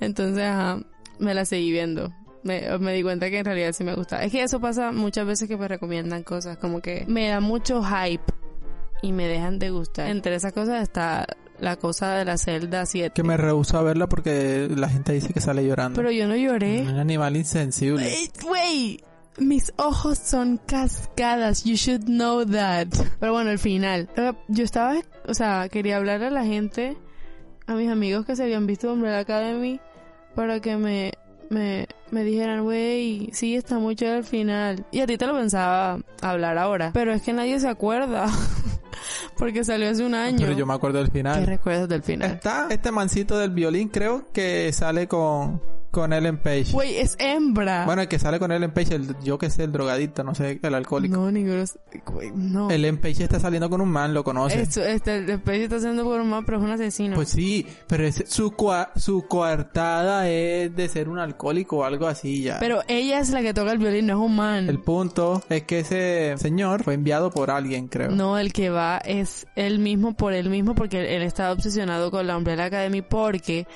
Entonces, 0.00 0.44
ajá, 0.44 0.78
me 1.18 1.34
la 1.34 1.44
seguí 1.44 1.72
viendo. 1.72 2.12
Me, 2.42 2.78
me 2.78 2.92
di 2.92 3.02
cuenta 3.02 3.30
que 3.30 3.38
en 3.38 3.44
realidad 3.44 3.72
sí 3.72 3.84
me 3.84 3.94
gusta. 3.94 4.22
Es 4.24 4.32
que 4.32 4.42
eso 4.42 4.60
pasa 4.60 4.92
muchas 4.92 5.26
veces 5.26 5.48
que 5.48 5.56
me 5.56 5.68
recomiendan 5.68 6.22
cosas, 6.22 6.56
como 6.58 6.80
que 6.80 7.04
me 7.06 7.28
da 7.28 7.40
mucho 7.40 7.82
hype 7.82 8.24
y 9.02 9.12
me 9.12 9.28
dejan 9.28 9.58
de 9.58 9.70
gustar. 9.70 10.08
Entre 10.08 10.34
esas 10.34 10.52
cosas 10.52 10.82
está 10.82 11.26
la 11.58 11.76
cosa 11.76 12.14
de 12.14 12.24
la 12.24 12.38
celda 12.38 12.86
7. 12.86 13.12
Que 13.14 13.22
me 13.22 13.36
rehuso 13.36 13.78
a 13.78 13.82
verla 13.82 14.08
porque 14.08 14.68
la 14.74 14.88
gente 14.88 15.12
dice 15.12 15.32
que 15.32 15.40
sale 15.40 15.64
llorando. 15.64 15.96
Pero 15.96 16.10
yo 16.10 16.26
no 16.26 16.36
lloré. 16.36 16.82
Un 16.82 16.98
animal 16.98 17.36
insensible. 17.36 18.06
Ey, 18.06 18.30
Güey, 18.42 19.00
mis 19.38 19.72
ojos 19.76 20.18
son 20.18 20.58
cascadas. 20.58 21.64
You 21.64 21.74
should 21.76 22.04
know 22.04 22.44
that. 22.44 22.88
Pero 23.20 23.32
bueno, 23.32 23.50
el 23.50 23.58
final. 23.58 24.08
Yo 24.48 24.64
estaba, 24.64 24.96
o 25.26 25.34
sea, 25.34 25.68
quería 25.68 25.96
hablar 25.96 26.22
a 26.22 26.30
la 26.30 26.44
gente, 26.44 26.96
a 27.66 27.74
mis 27.74 27.90
amigos 27.90 28.26
que 28.26 28.36
se 28.36 28.42
habían 28.42 28.66
visto 28.66 28.92
Umbrella 28.92 29.20
Academy, 29.20 29.80
para 30.34 30.60
que 30.60 30.76
me, 30.76 31.12
me, 31.52 31.86
me 32.10 32.24
dijeran, 32.24 32.64
güey, 32.64 33.30
sí, 33.32 33.54
está 33.54 33.78
mucho 33.78 34.06
al 34.08 34.24
final. 34.24 34.84
Y 34.90 35.00
a 35.00 35.06
ti 35.06 35.16
te 35.16 35.26
lo 35.26 35.34
pensaba 35.34 35.98
hablar 36.20 36.58
ahora. 36.58 36.90
Pero 36.94 37.12
es 37.12 37.22
que 37.22 37.32
nadie 37.32 37.60
se 37.60 37.68
acuerda. 37.68 38.26
Porque 39.36 39.64
salió 39.64 39.88
hace 39.90 40.04
un 40.04 40.14
año. 40.14 40.38
Pero 40.40 40.52
yo 40.52 40.66
me 40.66 40.74
acuerdo 40.74 40.98
del 40.98 41.08
¿Qué 41.10 41.18
final. 41.18 41.46
recuerdas 41.46 41.88
del 41.88 42.02
final? 42.02 42.30
Está 42.32 42.66
este 42.70 42.90
mancito 42.90 43.38
del 43.38 43.50
violín, 43.50 43.88
creo 43.88 44.26
que 44.32 44.72
sale 44.72 45.08
con, 45.08 45.60
con 45.92 46.12
Ellen 46.12 46.38
Page. 46.38 46.72
Güey, 46.72 46.96
es 46.96 47.14
hembra. 47.20 47.84
Bueno, 47.86 48.02
el 48.02 48.08
que 48.08 48.18
sale 48.18 48.40
con 48.40 48.50
Ellen 48.50 48.72
Page, 48.72 48.94
el, 48.96 49.14
yo 49.22 49.38
que 49.38 49.48
sé, 49.50 49.62
el 49.64 49.70
drogadicto, 49.72 50.24
no 50.24 50.34
sé, 50.34 50.58
el 50.60 50.74
alcohólico. 50.74 51.16
no, 51.16 51.30
ninguno. 51.30 51.62
Güey, 52.06 52.32
no. 52.34 52.70
Ellen 52.70 52.98
Page 52.98 53.22
está 53.22 53.38
saliendo 53.38 53.70
con 53.70 53.80
un 53.80 53.90
man, 53.90 54.12
lo 54.14 54.24
conoce. 54.24 54.60
Esto, 54.60 54.82
este, 54.82 55.18
el 55.18 55.40
Page 55.40 55.64
está 55.64 55.76
haciendo 55.76 56.02
por 56.02 56.20
un 56.20 56.30
mal, 56.30 56.44
pero 56.44 56.58
es 56.58 56.64
un 56.64 56.70
asesino. 56.70 57.14
Pues 57.14 57.28
sí, 57.28 57.66
pero 57.86 58.04
es, 58.04 58.24
su, 58.26 58.50
cua- 58.50 58.90
su 58.96 59.22
coartada 59.28 60.28
es 60.28 60.74
de 60.74 60.88
ser 60.88 61.08
un 61.08 61.18
alcohólico 61.18 61.78
o 61.78 61.84
algo 61.84 62.06
así 62.06 62.42
ya. 62.42 62.58
pero 62.58 62.80
ella 62.88 63.20
es 63.20 63.30
la 63.30 63.42
que 63.42 63.52
toca 63.54 63.72
el 63.72 63.78
violín, 63.78 64.06
no 64.06 64.14
es 64.14 64.18
un 64.30 64.34
man. 64.36 64.68
El 64.68 64.78
punto 64.80 65.42
es 65.48 65.64
que 65.64 65.80
ese 65.80 66.34
señor 66.38 66.82
fue 66.82 66.94
enviado 66.94 67.30
por 67.30 67.50
alguien, 67.50 67.88
creo. 67.88 68.10
No, 68.10 68.38
el 68.38 68.52
que 68.52 68.70
va 68.70 68.98
es 69.04 69.46
él 69.56 69.78
mismo 69.78 70.14
por 70.14 70.32
él 70.32 70.48
mismo 70.48 70.74
porque 70.74 71.00
él, 71.00 71.06
él 71.06 71.22
estaba 71.22 71.52
obsesionado 71.52 72.10
con 72.10 72.26
la 72.26 72.36
Umbrella 72.36 72.64
Academy 72.64 73.02
porque 73.02 73.66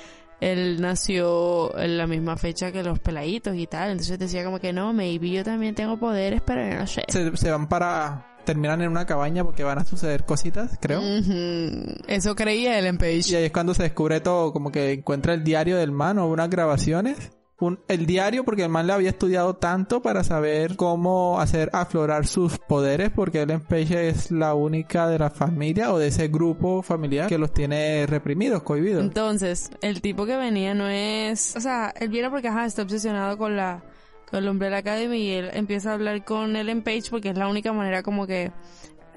él 0.40 0.81
nació 0.81 1.76
en 1.78 1.97
la 1.99 2.07
misma 2.07 2.37
fecha 2.37 2.73
que 2.73 2.83
los 2.83 2.99
peladitos 2.99 3.55
y 3.57 3.66
tal. 3.66 3.90
Entonces 3.93 4.19
decía 4.19 4.45
como 4.45 4.59
que 4.59 4.73
no, 4.73 4.93
maybe 4.93 5.31
yo 5.31 5.45
también 5.45 5.75
tengo 5.75 5.99
poderes, 5.99 6.43
pero 6.45 6.64
no 6.78 6.87
sé. 6.87 7.05
Se, 7.09 7.37
se 7.37 7.50
van 7.50 7.69
para... 7.69 8.33
Terminan 8.45 8.81
en 8.81 8.90
una 8.90 9.07
cabaña 9.07 9.43
porque 9.43 9.64
van 9.64 9.78
a 9.81 9.85
suceder 9.85 10.25
cositas, 10.25 10.78
creo. 10.81 11.00
Eso 12.07 12.37
creía 12.37 12.78
Ellen 12.78 12.97
Page. 12.97 13.23
Y 13.26 13.35
ahí 13.35 13.45
es 13.47 13.50
cuando 13.50 13.75
se 13.75 13.83
descubre 13.83 14.21
todo, 14.21 14.52
como 14.52 14.71
que 14.71 14.93
encuentra 14.93 15.35
el 15.35 15.43
diario 15.43 15.76
del 15.78 15.90
man 15.90 16.21
o 16.21 16.28
unas 16.28 16.49
grabaciones. 16.49 17.33
Un, 17.58 17.80
el 17.88 18.04
diario 18.04 18.44
porque 18.44 18.64
el 18.64 18.68
man 18.68 18.86
le 18.86 18.92
había 18.92 19.08
estudiado 19.08 19.54
tanto 19.54 20.02
para 20.02 20.22
saber 20.25 20.76
cómo 20.76 21.40
hacer 21.40 21.70
aflorar 21.72 22.26
sus 22.26 22.58
poderes 22.58 23.10
porque 23.10 23.42
Ellen 23.42 23.60
Page 23.60 24.08
es 24.08 24.30
la 24.30 24.52
única 24.52 25.08
de 25.08 25.18
la 25.18 25.30
familia 25.30 25.90
o 25.92 25.98
de 25.98 26.08
ese 26.08 26.28
grupo 26.28 26.82
familiar 26.82 27.28
que 27.28 27.38
los 27.38 27.54
tiene 27.54 28.04
reprimidos, 28.06 28.62
cohibidos. 28.62 29.02
Entonces, 29.02 29.70
el 29.80 30.02
tipo 30.02 30.26
que 30.26 30.36
venía 30.36 30.75
no 30.75 30.86
es... 30.88 31.56
O 31.56 31.60
sea, 31.60 31.94
él 31.98 32.10
viene 32.10 32.28
porque 32.28 32.48
ajá, 32.48 32.66
está 32.66 32.82
obsesionado 32.82 33.38
con 33.38 33.56
la, 33.56 33.82
con 34.30 34.44
la 34.44 34.50
Umbrella 34.50 34.76
Academy 34.78 35.16
y 35.16 35.30
él 35.30 35.50
empieza 35.54 35.92
a 35.92 35.94
hablar 35.94 36.25
con 36.26 36.56
Ellen 36.56 36.82
Page 36.82 37.04
porque 37.08 37.30
es 37.30 37.38
la 37.38 37.48
única 37.48 37.72
manera 37.72 38.02
como 38.02 38.26
que 38.26 38.52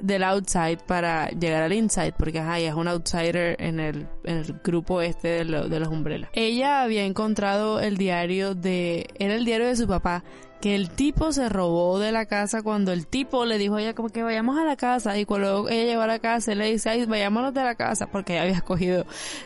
del 0.02 0.24
outside 0.24 0.78
para 0.88 1.30
llegar 1.30 1.64
al 1.64 1.74
inside 1.74 2.14
porque 2.18 2.40
ajá, 2.40 2.60
es 2.60 2.74
un 2.74 2.88
outsider 2.88 3.56
en 3.62 3.80
el, 3.80 4.08
en 4.24 4.38
el 4.38 4.54
grupo 4.64 5.02
este 5.02 5.28
de, 5.30 5.46
lo- 5.46 5.68
de 5.70 5.80
los 5.80 5.90
Umbrella. 5.90 6.30
Ella 6.34 6.84
había 6.84 7.04
encontrado 7.06 7.80
el 7.80 7.98
diario 7.98 8.56
de... 8.56 9.08
Era 9.20 9.36
el 9.36 9.46
diario 9.46 9.68
de 9.68 9.76
su 9.76 9.88
papá 9.88 10.24
que 10.62 10.76
el 10.76 10.90
tipo 10.90 11.32
se 11.32 11.48
robó 11.48 12.00
de 12.00 12.12
la 12.12 12.26
casa 12.26 12.62
cuando 12.62 12.92
el 12.92 13.08
tipo 13.08 13.46
le 13.46 13.58
dijo 13.58 13.76
a 13.76 13.82
ella 13.82 13.94
como 13.94 14.10
que 14.10 14.24
vayamos 14.24 14.58
a 14.58 14.66
la 14.66 14.76
casa 14.76 15.18
y 15.18 15.24
cuando 15.24 15.70
ella 15.70 15.86
llegó 15.86 16.02
a 16.02 16.08
la 16.08 16.20
casa 16.20 16.52
él 16.52 16.58
le 16.58 16.66
dice 16.70 16.90
ay 16.90 17.06
vayámonos 17.06 17.54
de 17.54 17.64
la 17.64 17.76
casa 17.76 18.08
porque 18.08 18.34
ella 18.34 18.42
había 18.44 18.60
cogido 18.66 19.06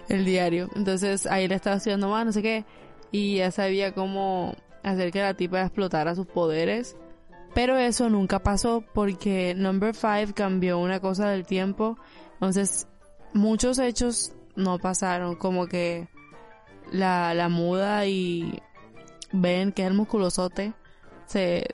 el 0.10 0.25
diario 0.25 0.69
entonces 0.75 1.27
ahí 1.27 1.48
le 1.48 1.53
estaba 1.53 1.75
estudiando 1.75 2.10
más 2.10 2.25
no 2.25 2.31
sé 2.31 2.41
qué 2.41 2.65
y 3.12 3.36
ya 3.38 3.51
sabía 3.51 3.93
cómo 3.93 4.55
hacer 4.81 5.12
que 5.12 5.22
la 5.22 5.36
tipa 5.36 5.62
explotara 5.62 6.15
sus 6.15 6.25
poderes 6.25 6.98
pero 7.53 7.77
eso 7.77 8.10
nunca 8.10 8.39
pasó 8.39 8.83
porque 8.93 9.53
Number 9.55 9.95
5 9.95 10.33
cambió 10.33 10.79
una 10.79 11.00
cosa 11.00 11.29
del 11.29 11.45
tiempo 11.45 11.98
entonces 12.33 12.88
muchos 13.33 13.79
hechos 13.79 14.33
no 14.55 14.79
pasaron 14.79 15.36
como 15.36 15.67
que 15.67 16.07
la, 16.91 17.33
la 17.33 17.50
muda 17.50 18.05
y 18.05 18.60
ven 19.31 19.72
que 19.72 19.83
es 19.83 19.88
el 19.88 19.93
musculosote 19.95 20.74
se, 21.25 21.65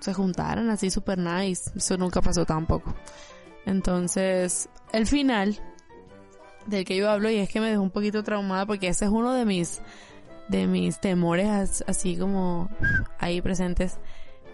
se, 0.00 0.14
juntaron 0.14 0.70
así 0.70 0.90
super 0.90 1.18
nice. 1.18 1.70
Eso 1.76 1.96
nunca 1.96 2.20
pasó 2.20 2.44
tampoco. 2.44 2.94
Entonces, 3.66 4.68
el 4.92 5.06
final 5.06 5.60
del 6.66 6.84
que 6.84 6.96
yo 6.96 7.10
hablo 7.10 7.30
y 7.30 7.36
es 7.36 7.48
que 7.48 7.60
me 7.60 7.70
dejó 7.70 7.82
un 7.82 7.90
poquito 7.90 8.24
traumada 8.24 8.66
porque 8.66 8.88
ese 8.88 9.04
es 9.04 9.10
uno 9.10 9.32
de 9.32 9.44
mis 9.44 9.80
de 10.48 10.66
mis 10.66 11.00
temores 11.00 11.48
as- 11.48 11.84
así 11.86 12.16
como 12.16 12.68
ahí 13.18 13.40
presentes 13.40 13.98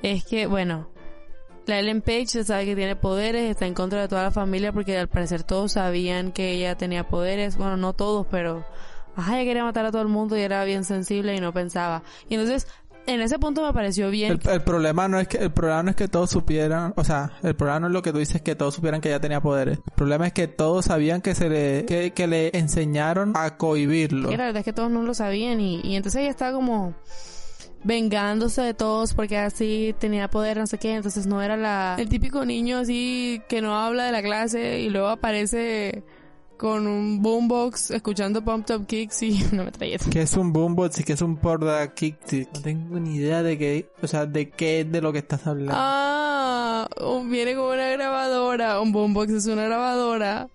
es 0.02 0.24
que 0.24 0.46
bueno 0.46 0.88
la 1.66 1.78
Ellen 1.78 2.02
Page 2.02 2.26
se 2.26 2.44
sabe 2.44 2.66
que 2.66 2.76
tiene 2.76 2.96
poderes 2.96 3.50
está 3.50 3.66
en 3.66 3.74
contra 3.74 4.00
de 4.00 4.08
toda 4.08 4.24
la 4.24 4.30
familia 4.30 4.72
porque 4.72 4.98
al 4.98 5.08
parecer 5.08 5.44
todos 5.44 5.72
sabían 5.72 6.32
que 6.32 6.52
ella 6.52 6.76
tenía 6.76 7.08
poderes 7.08 7.56
bueno 7.56 7.76
no 7.76 7.92
todos 7.92 8.26
pero 8.30 8.64
ajá 9.16 9.36
ella 9.36 9.48
quería 9.48 9.64
matar 9.64 9.86
a 9.86 9.92
todo 9.92 10.02
el 10.02 10.08
mundo 10.08 10.36
y 10.36 10.40
era 10.40 10.64
bien 10.64 10.84
sensible 10.84 11.34
y 11.36 11.40
no 11.40 11.52
pensaba 11.52 12.02
y 12.28 12.34
entonces 12.34 12.66
en 13.06 13.20
ese 13.20 13.38
punto 13.38 13.66
me 13.66 13.72
pareció 13.72 14.10
bien 14.10 14.40
El, 14.44 14.50
el 14.50 14.62
problema 14.62 15.08
no 15.08 15.18
es 15.18 15.28
que 15.28 15.38
el 15.38 15.50
problema 15.50 15.82
no 15.82 15.90
es 15.90 15.96
que 15.96 16.06
todos 16.08 16.30
supieran, 16.30 16.94
o 16.96 17.04
sea, 17.04 17.32
el 17.42 17.56
problema 17.56 17.80
no 17.80 17.86
es 17.88 17.92
lo 17.92 18.02
que 18.02 18.12
tú 18.12 18.18
dices 18.18 18.42
que 18.42 18.54
todos 18.54 18.74
supieran 18.74 19.00
que 19.00 19.08
ella 19.08 19.18
tenía 19.18 19.40
poderes. 19.40 19.78
El 19.78 19.94
problema 19.96 20.26
es 20.28 20.32
que 20.32 20.46
todos 20.46 20.84
sabían 20.84 21.20
que 21.20 21.34
se 21.34 21.48
le 21.48 21.84
que, 21.84 22.12
que 22.12 22.26
le 22.28 22.56
enseñaron 22.56 23.32
a 23.34 23.56
cohibirlo. 23.56 24.28
que 24.28 24.36
la 24.36 24.44
verdad 24.46 24.60
es 24.60 24.64
que 24.64 24.72
todos 24.72 24.90
no 24.90 25.02
lo 25.02 25.14
sabían 25.14 25.60
y, 25.60 25.80
y 25.82 25.96
entonces 25.96 26.20
ella 26.20 26.30
estaba 26.30 26.52
como 26.52 26.94
vengándose 27.84 28.62
de 28.62 28.74
todos 28.74 29.14
porque 29.14 29.38
así 29.38 29.94
tenía 29.98 30.28
poder, 30.28 30.56
no 30.58 30.66
sé 30.66 30.78
qué, 30.78 30.94
entonces 30.94 31.26
no 31.26 31.42
era 31.42 31.56
la 31.56 31.96
el 31.98 32.08
típico 32.08 32.44
niño 32.44 32.78
así 32.78 33.42
que 33.48 33.60
no 33.60 33.76
habla 33.76 34.04
de 34.04 34.12
la 34.12 34.22
clase 34.22 34.80
y 34.80 34.88
luego 34.90 35.08
aparece 35.08 36.02
con 36.56 36.86
un 36.86 37.20
boombox 37.22 37.90
escuchando 37.90 38.44
Pump 38.44 38.70
Up 38.70 38.86
Kicks 38.86 39.22
y 39.24 39.42
una 39.52 39.64
metralleta. 39.64 40.08
Que 40.10 40.22
es 40.22 40.36
un 40.36 40.52
boombox 40.52 41.00
y 41.00 41.04
que 41.04 41.14
es 41.14 41.20
un 41.22 41.36
porda 41.36 41.92
kick. 41.92 42.18
No 42.54 42.60
tengo 42.62 43.00
ni 43.00 43.16
idea 43.16 43.42
de 43.42 43.58
qué, 43.58 43.88
o 44.00 44.06
sea, 44.06 44.26
de 44.26 44.48
qué 44.50 44.82
es 44.82 44.92
de 44.92 45.00
lo 45.02 45.12
que 45.12 45.18
estás 45.18 45.44
hablando. 45.48 45.72
Ah, 45.76 46.86
un- 47.04 47.28
viene 47.30 47.56
con 47.56 47.64
una 47.64 47.88
grabadora, 47.90 48.80
un 48.80 48.92
boombox 48.92 49.32
es 49.32 49.46
una 49.46 49.64
grabadora 49.64 50.48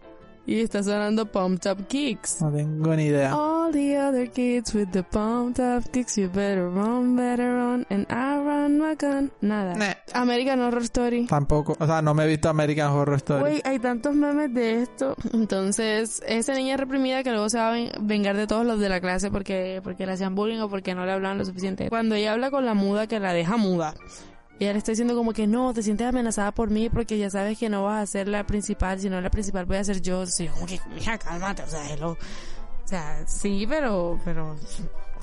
y 0.48 0.62
está 0.62 0.82
sonando 0.82 1.26
Pumped 1.30 1.70
Up 1.72 1.86
Kicks. 1.88 2.42
No 2.42 2.52
tengo 2.52 2.96
ni 2.96 3.08
idea. 3.08 3.36
All 3.36 3.72
the 3.72 3.98
other 4.00 4.32
kids 4.32 4.74
with 4.74 4.88
the 4.92 5.04
pumped 5.04 5.60
up 5.60 5.84
kicks, 5.92 6.18
you 6.18 6.30
better 6.30 6.70
run, 6.70 7.16
better 7.16 7.54
run, 7.54 7.86
and 7.90 8.08
I 8.10 8.38
run 8.40 8.80
my 8.80 8.96
gun. 8.96 9.30
Nada. 9.42 9.76
Nah. 9.76 9.94
American 10.14 10.62
Horror 10.62 10.84
Story. 10.84 11.26
Tampoco, 11.28 11.76
o 11.78 11.86
sea, 11.86 12.02
no 12.02 12.14
me 12.14 12.24
he 12.24 12.28
visto 12.28 12.48
American 12.50 12.92
Horror 12.92 13.16
Story. 13.18 13.42
Güey, 13.42 13.62
hay 13.66 13.78
tantos 13.80 14.16
memes 14.16 14.54
de 14.54 14.82
esto. 14.84 15.16
Entonces, 15.34 16.22
esa 16.26 16.54
niña 16.54 16.78
reprimida 16.78 17.24
que 17.24 17.32
luego 17.32 17.50
se 17.50 17.58
va 17.58 17.68
a 17.70 17.72
ven- 17.74 17.92
vengar 18.02 18.38
de 18.38 18.48
todos 18.48 18.66
los 18.66 18.80
de 18.80 18.88
la 18.90 19.02
clase 19.02 19.30
porque, 19.30 19.82
porque 19.84 20.06
le 20.06 20.14
hacían 20.14 20.34
bullying 20.34 20.60
o 20.62 20.70
porque 20.70 20.96
no 20.96 21.06
le 21.06 21.12
hablaban 21.12 21.38
lo 21.38 21.44
suficiente. 21.46 21.90
Cuando 21.90 22.16
ella 22.16 22.32
habla 22.34 22.52
con 22.52 22.66
la 22.66 22.74
muda, 22.74 23.06
que 23.08 23.20
la 23.20 23.34
deja 23.34 23.58
muda. 23.58 23.94
Y 24.60 24.64
ella 24.64 24.74
le 24.74 24.80
está 24.80 24.92
diciendo 24.92 25.16
como 25.16 25.34
que 25.34 25.46
no, 25.46 25.74
te 25.74 25.84
sientes 25.84 26.08
amenazada 26.08 26.52
por 26.52 26.70
mí 26.70 26.90
porque 26.90 27.18
ya 27.18 27.30
sabes 27.30 27.58
que 27.60 27.70
no 27.70 27.84
vas 27.84 28.04
a 28.04 28.06
ser 28.08 28.28
la 28.28 28.46
principal, 28.46 29.00
sino 29.00 29.22
la 29.22 29.30
principal 29.30 29.66
voy 29.66 29.78
a 29.78 29.84
ser 29.84 30.02
yo. 30.02 30.24
Yo 30.26 30.52
como 30.54 30.66
que, 30.66 30.80
mija, 30.96 31.18
cálmate, 31.18 31.64
o 31.64 31.68
sea, 31.68 31.92
hello. 31.92 32.12
O 32.12 32.88
sea, 32.88 33.28
sí, 33.28 33.66
pero, 33.70 34.20
pero, 34.26 34.56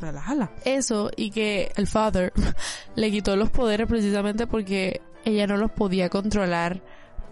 relájala. 0.01 0.51
Eso 0.65 1.11
y 1.17 1.31
que 1.31 1.73
el 1.77 1.87
father 1.87 2.33
le 2.95 3.11
quitó 3.11 3.37
los 3.37 3.51
poderes 3.51 3.89
precisamente 3.89 4.47
porque 4.47 5.01
ella 5.25 5.47
no 5.47 5.57
los 5.57 5.71
podía 5.73 6.11
controlar 6.11 6.83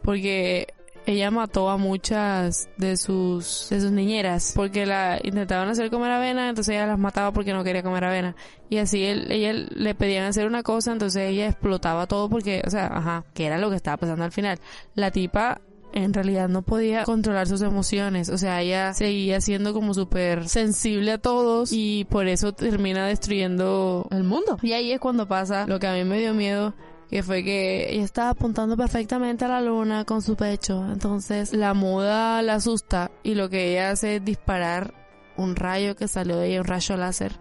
porque 0.03 0.75
ella 1.07 1.31
mató 1.31 1.69
a 1.69 1.77
muchas 1.77 2.69
de 2.77 2.97
sus 2.97 3.69
de 3.71 3.81
sus 3.81 3.91
niñeras 3.91 4.53
porque 4.55 4.87
la 4.87 5.19
intentaban 5.23 5.69
hacer 5.69 5.91
comer 5.91 6.13
avena 6.13 6.49
entonces 6.49 6.75
ella 6.75 6.87
las 6.87 6.99
mataba 6.99 7.33
porque 7.33 7.53
no 7.53 7.65
quería 7.65 7.83
comer 7.83 8.05
avena 8.05 8.37
y 8.69 8.79
así 8.79 9.05
él, 9.05 9.31
ella 9.31 9.53
le 9.53 9.95
pedían 9.95 10.25
hacer 10.25 10.47
una 10.47 10.63
cosa 10.63 10.93
entonces 10.93 11.23
ella 11.23 11.49
explotaba 11.49 12.07
todo 12.07 12.29
porque 12.29 12.63
o 12.67 12.71
sea 12.71 12.87
ajá 12.87 13.25
que 13.35 13.47
era 13.47 13.59
lo 13.59 13.71
que 13.71 13.77
estaba 13.77 13.97
pasando 13.97 14.25
al 14.25 14.33
final 14.33 14.59
la 14.95 15.11
tipa 15.11 15.61
en 15.93 16.15
realidad 16.15 16.49
no 16.49 16.63
podía 16.63 17.05
controlar 17.05 17.47
sus 17.47 17.61
emociones, 17.63 18.29
o 18.29 18.39
sea, 18.39 18.61
ella 18.61 18.95
seguía 18.95 19.41
siendo 19.41 19.73
como 19.73 19.95
súper 19.95 20.49
sensible 20.49 21.13
a 21.13 21.19
todos 21.19 21.71
y 21.73 22.05
por 22.05 22.27
eso 22.29 22.53
termina 22.53 23.07
destruyendo 23.07 24.07
el 24.11 24.25
mundo. 24.25 24.59
Y 24.63 24.73
ahí 24.73 24.93
es 24.93 25.01
cuando 25.01 25.29
pasa 25.29 25.67
lo 25.67 25.79
que 25.79 25.87
a 25.87 25.93
mí 25.95 26.05
me 26.05 26.19
dio 26.19 26.35
miedo, 26.35 26.75
que 27.13 27.23
fue 27.23 27.45
que 27.45 27.93
ella 27.93 28.05
estaba 28.05 28.31
apuntando 28.31 28.75
perfectamente 28.75 29.45
a 29.45 29.49
la 29.49 29.61
luna 29.61 30.07
con 30.07 30.23
su 30.23 30.35
pecho. 30.35 30.83
Entonces 30.91 31.53
la 31.53 31.75
muda 31.75 32.41
la 32.41 32.55
asusta 32.55 33.11
y 33.23 33.35
lo 33.35 33.51
que 33.51 33.73
ella 33.73 33.91
hace 33.91 34.17
es 34.17 34.25
disparar 34.25 34.95
un 35.37 35.55
rayo 35.55 35.95
que 35.95 36.09
salió 36.09 36.39
de 36.39 36.49
ella, 36.49 36.63
un 36.63 36.67
rayo 36.67 36.97
láser 36.97 37.33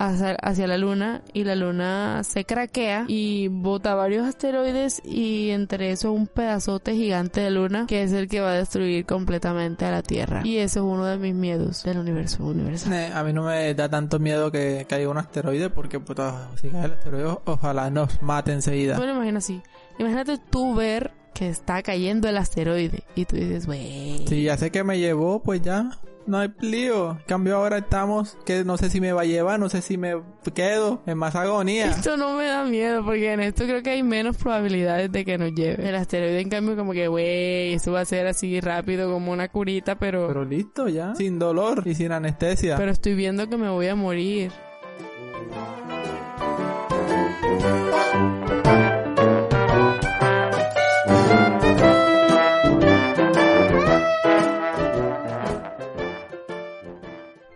hacia, 0.00 0.32
hacia 0.36 0.66
la 0.66 0.78
luna 0.78 1.22
y 1.34 1.44
la 1.44 1.54
luna 1.54 2.22
se 2.24 2.44
craquea 2.46 3.04
y 3.06 3.48
bota 3.48 3.94
varios 3.94 4.26
asteroides 4.26 5.02
y 5.04 5.50
entre 5.50 5.90
eso 5.92 6.10
un 6.12 6.26
pedazote 6.26 6.94
gigante 6.94 7.42
de 7.42 7.50
luna 7.50 7.84
que 7.86 8.02
es 8.02 8.12
el 8.12 8.26
que 8.28 8.40
va 8.40 8.52
a 8.52 8.54
destruir 8.54 9.04
completamente 9.04 9.84
a 9.84 9.90
la 9.90 10.02
Tierra. 10.02 10.40
Y 10.44 10.56
eso 10.56 10.80
es 10.80 10.84
uno 10.86 11.04
de 11.04 11.18
mis 11.18 11.34
miedos 11.34 11.82
del 11.84 11.98
universo 11.98 12.44
universal. 12.44 12.92
Eh, 12.94 13.12
A 13.14 13.22
mí 13.22 13.32
no 13.34 13.44
me 13.44 13.74
da 13.74 13.88
tanto 13.88 14.18
miedo 14.18 14.50
que 14.50 14.86
caiga 14.88 15.10
un 15.10 15.18
asteroide 15.18 15.68
porque 15.68 16.00
puta, 16.00 16.48
si 16.60 16.68
cae 16.70 16.86
el 16.86 16.92
asteroide 16.92 17.36
ojalá 17.44 17.90
nos 17.90 18.22
mate 18.22 18.52
enseguida. 18.52 18.96
Bueno, 18.96 19.14
imagina 19.16 19.38
así. 19.38 19.60
Imagínate 19.98 20.38
tú 20.38 20.74
ver 20.74 21.12
que 21.34 21.48
está 21.50 21.82
cayendo 21.82 22.28
el 22.28 22.38
asteroide 22.38 23.04
y 23.14 23.26
tú 23.26 23.36
dices, 23.36 23.68
wey. 23.68 24.24
Si 24.26 24.44
ya 24.44 24.56
sé 24.56 24.70
que 24.70 24.82
me 24.82 24.98
llevó, 24.98 25.42
pues 25.42 25.60
ya. 25.60 25.90
No 26.26 26.38
hay 26.38 26.52
lío. 26.60 27.12
En 27.12 27.24
cambio 27.26 27.56
ahora 27.56 27.78
estamos 27.78 28.36
que 28.44 28.64
no 28.64 28.76
sé 28.76 28.90
si 28.90 29.00
me 29.00 29.12
va 29.12 29.22
a 29.22 29.24
llevar, 29.24 29.58
no 29.58 29.68
sé 29.68 29.82
si 29.82 29.96
me 29.96 30.14
quedo 30.54 31.02
en 31.06 31.18
más 31.18 31.34
agonía. 31.34 31.90
Esto 31.90 32.16
no 32.16 32.36
me 32.36 32.46
da 32.46 32.64
miedo 32.64 33.04
porque 33.04 33.32
en 33.32 33.40
esto 33.40 33.64
creo 33.64 33.82
que 33.82 33.90
hay 33.90 34.02
menos 34.02 34.36
probabilidades 34.36 35.10
de 35.10 35.24
que 35.24 35.38
nos 35.38 35.52
lleve. 35.52 35.88
El 35.88 35.94
asteroide 35.96 36.40
en 36.40 36.48
cambio 36.48 36.76
como 36.76 36.92
que, 36.92 37.08
güey, 37.08 37.74
esto 37.74 37.92
va 37.92 38.00
a 38.00 38.04
ser 38.04 38.26
así 38.26 38.60
rápido 38.60 39.10
como 39.12 39.32
una 39.32 39.48
curita, 39.48 39.98
pero... 39.98 40.28
Pero 40.28 40.44
listo 40.44 40.88
ya. 40.88 41.14
Sin 41.14 41.38
dolor 41.38 41.82
y 41.84 41.94
sin 41.94 42.12
anestesia. 42.12 42.76
Pero 42.76 42.90
estoy 42.90 43.14
viendo 43.14 43.48
que 43.48 43.56
me 43.56 43.68
voy 43.68 43.88
a 43.88 43.94
morir. 43.94 44.52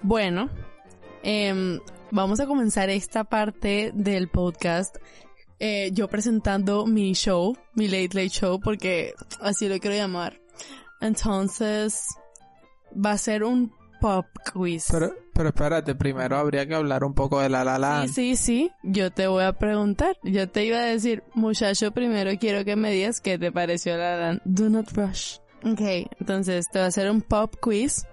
Bueno, 0.07 0.51
em, 1.23 1.81
vamos 2.11 2.39
a 2.39 2.47
comenzar 2.47 2.91
esta 2.91 3.25
parte 3.25 3.91
del 3.95 4.29
podcast. 4.29 4.97
eh, 5.61 5.91
yo 5.95 6.09
presentando 6.09 6.85
mi 6.85 7.15
show, 7.15 7.57
mi 7.75 7.87
Late 7.89 8.09
Late 8.13 8.29
Show, 8.29 8.61
porque 8.61 9.15
así 9.41 9.67
lo 9.67 9.79
quiero 9.79 9.97
llamar. 9.97 10.39
Entonces, 11.01 12.05
va 12.95 13.13
a 13.13 13.19
ser 13.19 13.45
un 13.45 13.73
pop 13.99 14.27
quiz. 14.53 14.89
Pero, 14.91 15.15
pero 15.33 15.49
espérate, 15.49 15.95
primero 15.95 16.37
habría 16.37 16.67
que 16.67 16.75
hablar 16.75 17.03
un 17.03 17.15
poco 17.15 17.41
de 17.41 17.49
La 17.49 17.65
La 17.65 17.79
Land. 17.79 18.09
Sí, 18.09 18.37
sí, 18.37 18.37
sí. 18.37 18.71
Yo 18.83 19.11
te 19.11 19.27
voy 19.27 19.45
a 19.45 19.55
preguntar. 19.55 20.19
Yo 20.23 20.51
te 20.51 20.67
iba 20.67 20.79
a 20.81 20.85
decir, 20.85 21.23
muchacho, 21.33 21.93
primero 21.93 22.31
quiero 22.39 22.63
que 22.67 22.77
me 22.77 22.91
digas 22.91 23.23
qué 23.23 23.39
te 23.39 23.51
pareció 23.51 23.97
La 23.97 24.17
La 24.17 24.27
Land. 24.27 24.41
Do 24.45 24.69
not 24.69 24.91
rush. 24.93 25.39
Ok, 25.65 25.81
entonces 26.21 26.67
te 26.71 26.79
voy 26.79 26.85
a 26.85 26.89
hacer 26.89 27.11
un 27.11 27.23
pop 27.23 27.55
quiz. 27.59 28.05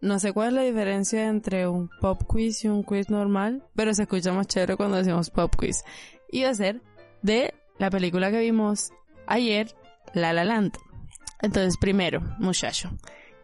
No 0.00 0.18
sé 0.18 0.32
cuál 0.32 0.48
es 0.48 0.54
la 0.54 0.62
diferencia 0.62 1.26
entre 1.28 1.68
un 1.68 1.90
pop 2.00 2.22
quiz 2.26 2.64
y 2.64 2.68
un 2.68 2.82
quiz 2.82 3.10
normal, 3.10 3.62
pero 3.74 3.92
se 3.94 4.02
escucha 4.02 4.32
más 4.32 4.46
chévere 4.46 4.76
cuando 4.76 4.96
decimos 4.96 5.30
pop 5.30 5.54
quiz. 5.56 5.84
Y 6.30 6.44
va 6.44 6.50
a 6.50 6.54
ser 6.54 6.80
de 7.22 7.52
la 7.78 7.90
película 7.90 8.30
que 8.30 8.40
vimos 8.40 8.92
ayer, 9.26 9.74
La 10.14 10.32
La 10.32 10.44
Land. 10.44 10.72
Entonces, 11.42 11.76
primero, 11.78 12.20
muchacho, 12.38 12.90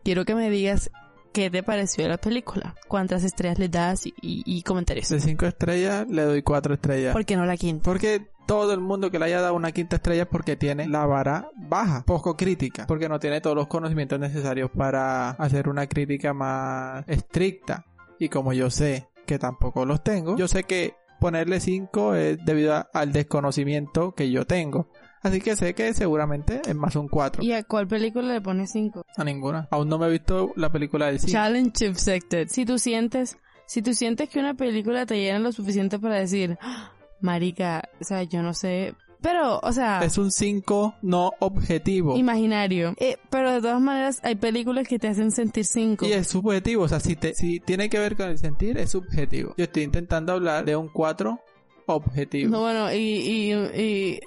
quiero 0.04 0.24
que 0.24 0.34
me 0.34 0.48
digas 0.50 0.90
qué 1.32 1.50
te 1.50 1.62
pareció 1.62 2.08
la 2.08 2.16
película, 2.16 2.74
cuántas 2.88 3.22
estrellas 3.24 3.58
le 3.58 3.68
das 3.68 4.06
y, 4.06 4.14
y- 4.22 4.42
y 4.46 4.62
comentarios. 4.62 5.08
De 5.10 5.20
cinco 5.20 5.44
estrellas 5.46 6.06
le 6.08 6.22
doy 6.22 6.42
cuatro 6.42 6.72
estrellas. 6.74 7.12
¿Por 7.12 7.24
qué 7.26 7.36
no 7.36 7.44
la 7.44 7.56
quinta? 7.58 7.82
Porque 7.84 8.28
todo 8.46 8.72
el 8.72 8.80
mundo 8.80 9.10
que 9.10 9.18
le 9.18 9.26
haya 9.26 9.40
dado 9.40 9.54
una 9.54 9.72
quinta 9.72 9.96
estrella 9.96 10.22
es 10.22 10.28
porque 10.28 10.56
tiene 10.56 10.88
la 10.88 11.04
vara 11.06 11.50
baja, 11.56 12.04
poco 12.06 12.36
crítica, 12.36 12.86
porque 12.86 13.08
no 13.08 13.18
tiene 13.18 13.40
todos 13.40 13.56
los 13.56 13.66
conocimientos 13.66 14.18
necesarios 14.20 14.70
para 14.70 15.30
hacer 15.30 15.68
una 15.68 15.86
crítica 15.86 16.32
más 16.32 17.04
estricta. 17.08 17.84
Y 18.18 18.28
como 18.28 18.52
yo 18.52 18.70
sé 18.70 19.08
que 19.26 19.38
tampoco 19.38 19.84
los 19.84 20.02
tengo, 20.02 20.36
yo 20.36 20.48
sé 20.48 20.64
que 20.64 20.94
ponerle 21.20 21.60
5 21.60 22.14
es 22.14 22.38
debido 22.44 22.74
a- 22.74 22.88
al 22.94 23.12
desconocimiento 23.12 24.12
que 24.14 24.30
yo 24.30 24.46
tengo. 24.46 24.88
Así 25.22 25.40
que 25.40 25.56
sé 25.56 25.74
que 25.74 25.92
seguramente 25.94 26.60
es 26.66 26.74
más 26.74 26.94
un 26.94 27.08
4. 27.08 27.42
¿Y 27.42 27.52
a 27.52 27.64
cuál 27.64 27.88
película 27.88 28.32
le 28.32 28.40
pones 28.40 28.70
5? 28.72 29.04
A 29.16 29.24
ninguna. 29.24 29.66
Aún 29.70 29.88
no 29.88 29.98
me 29.98 30.06
he 30.06 30.10
visto 30.10 30.52
la 30.56 30.70
película 30.70 31.06
del 31.06 31.18
5. 31.18 31.32
Challenge 31.32 31.86
accepted. 31.88 32.48
Si 32.48 32.64
tú 32.64 32.78
sientes, 32.78 33.36
si 33.66 33.82
tú 33.82 33.92
sientes 33.94 34.28
que 34.28 34.38
una 34.38 34.54
película 34.54 35.04
te 35.06 35.16
llena 35.18 35.38
lo 35.40 35.50
suficiente 35.52 35.98
para 35.98 36.16
decir, 36.16 36.56
"Ah, 36.60 36.92
marica, 37.20 37.88
o 38.00 38.04
sea, 38.04 38.22
yo 38.22 38.42
no 38.42 38.54
sé, 38.54 38.94
pero, 39.20 39.58
o 39.62 39.72
sea, 39.72 40.00
Es 40.04 40.18
un 40.18 40.30
5 40.30 40.96
no 41.02 41.32
objetivo. 41.40 42.16
imaginario. 42.16 42.94
Eh, 42.98 43.16
pero 43.30 43.52
de 43.52 43.60
todas 43.60 43.80
maneras, 43.80 44.20
hay 44.22 44.34
películas 44.36 44.86
que 44.86 44.98
te 44.98 45.08
hacen 45.08 45.30
sentir 45.30 45.64
5. 45.64 46.06
Y 46.06 46.12
es 46.12 46.28
subjetivo, 46.28 46.84
o 46.84 46.88
sea, 46.88 47.00
si, 47.00 47.16
te, 47.16 47.34
si 47.34 47.58
tiene 47.60 47.88
que 47.88 47.98
ver 47.98 48.16
con 48.16 48.28
el 48.28 48.38
sentir, 48.38 48.78
es 48.78 48.90
subjetivo. 48.90 49.54
Yo 49.56 49.64
estoy 49.64 49.82
intentando 49.84 50.32
hablar 50.34 50.64
de 50.64 50.76
un 50.76 50.88
4 50.88 51.40
objetivo. 51.86 52.50
No, 52.50 52.60
bueno, 52.60 52.92
y, 52.92 52.96
y, 52.98 53.52
y 53.52 54.20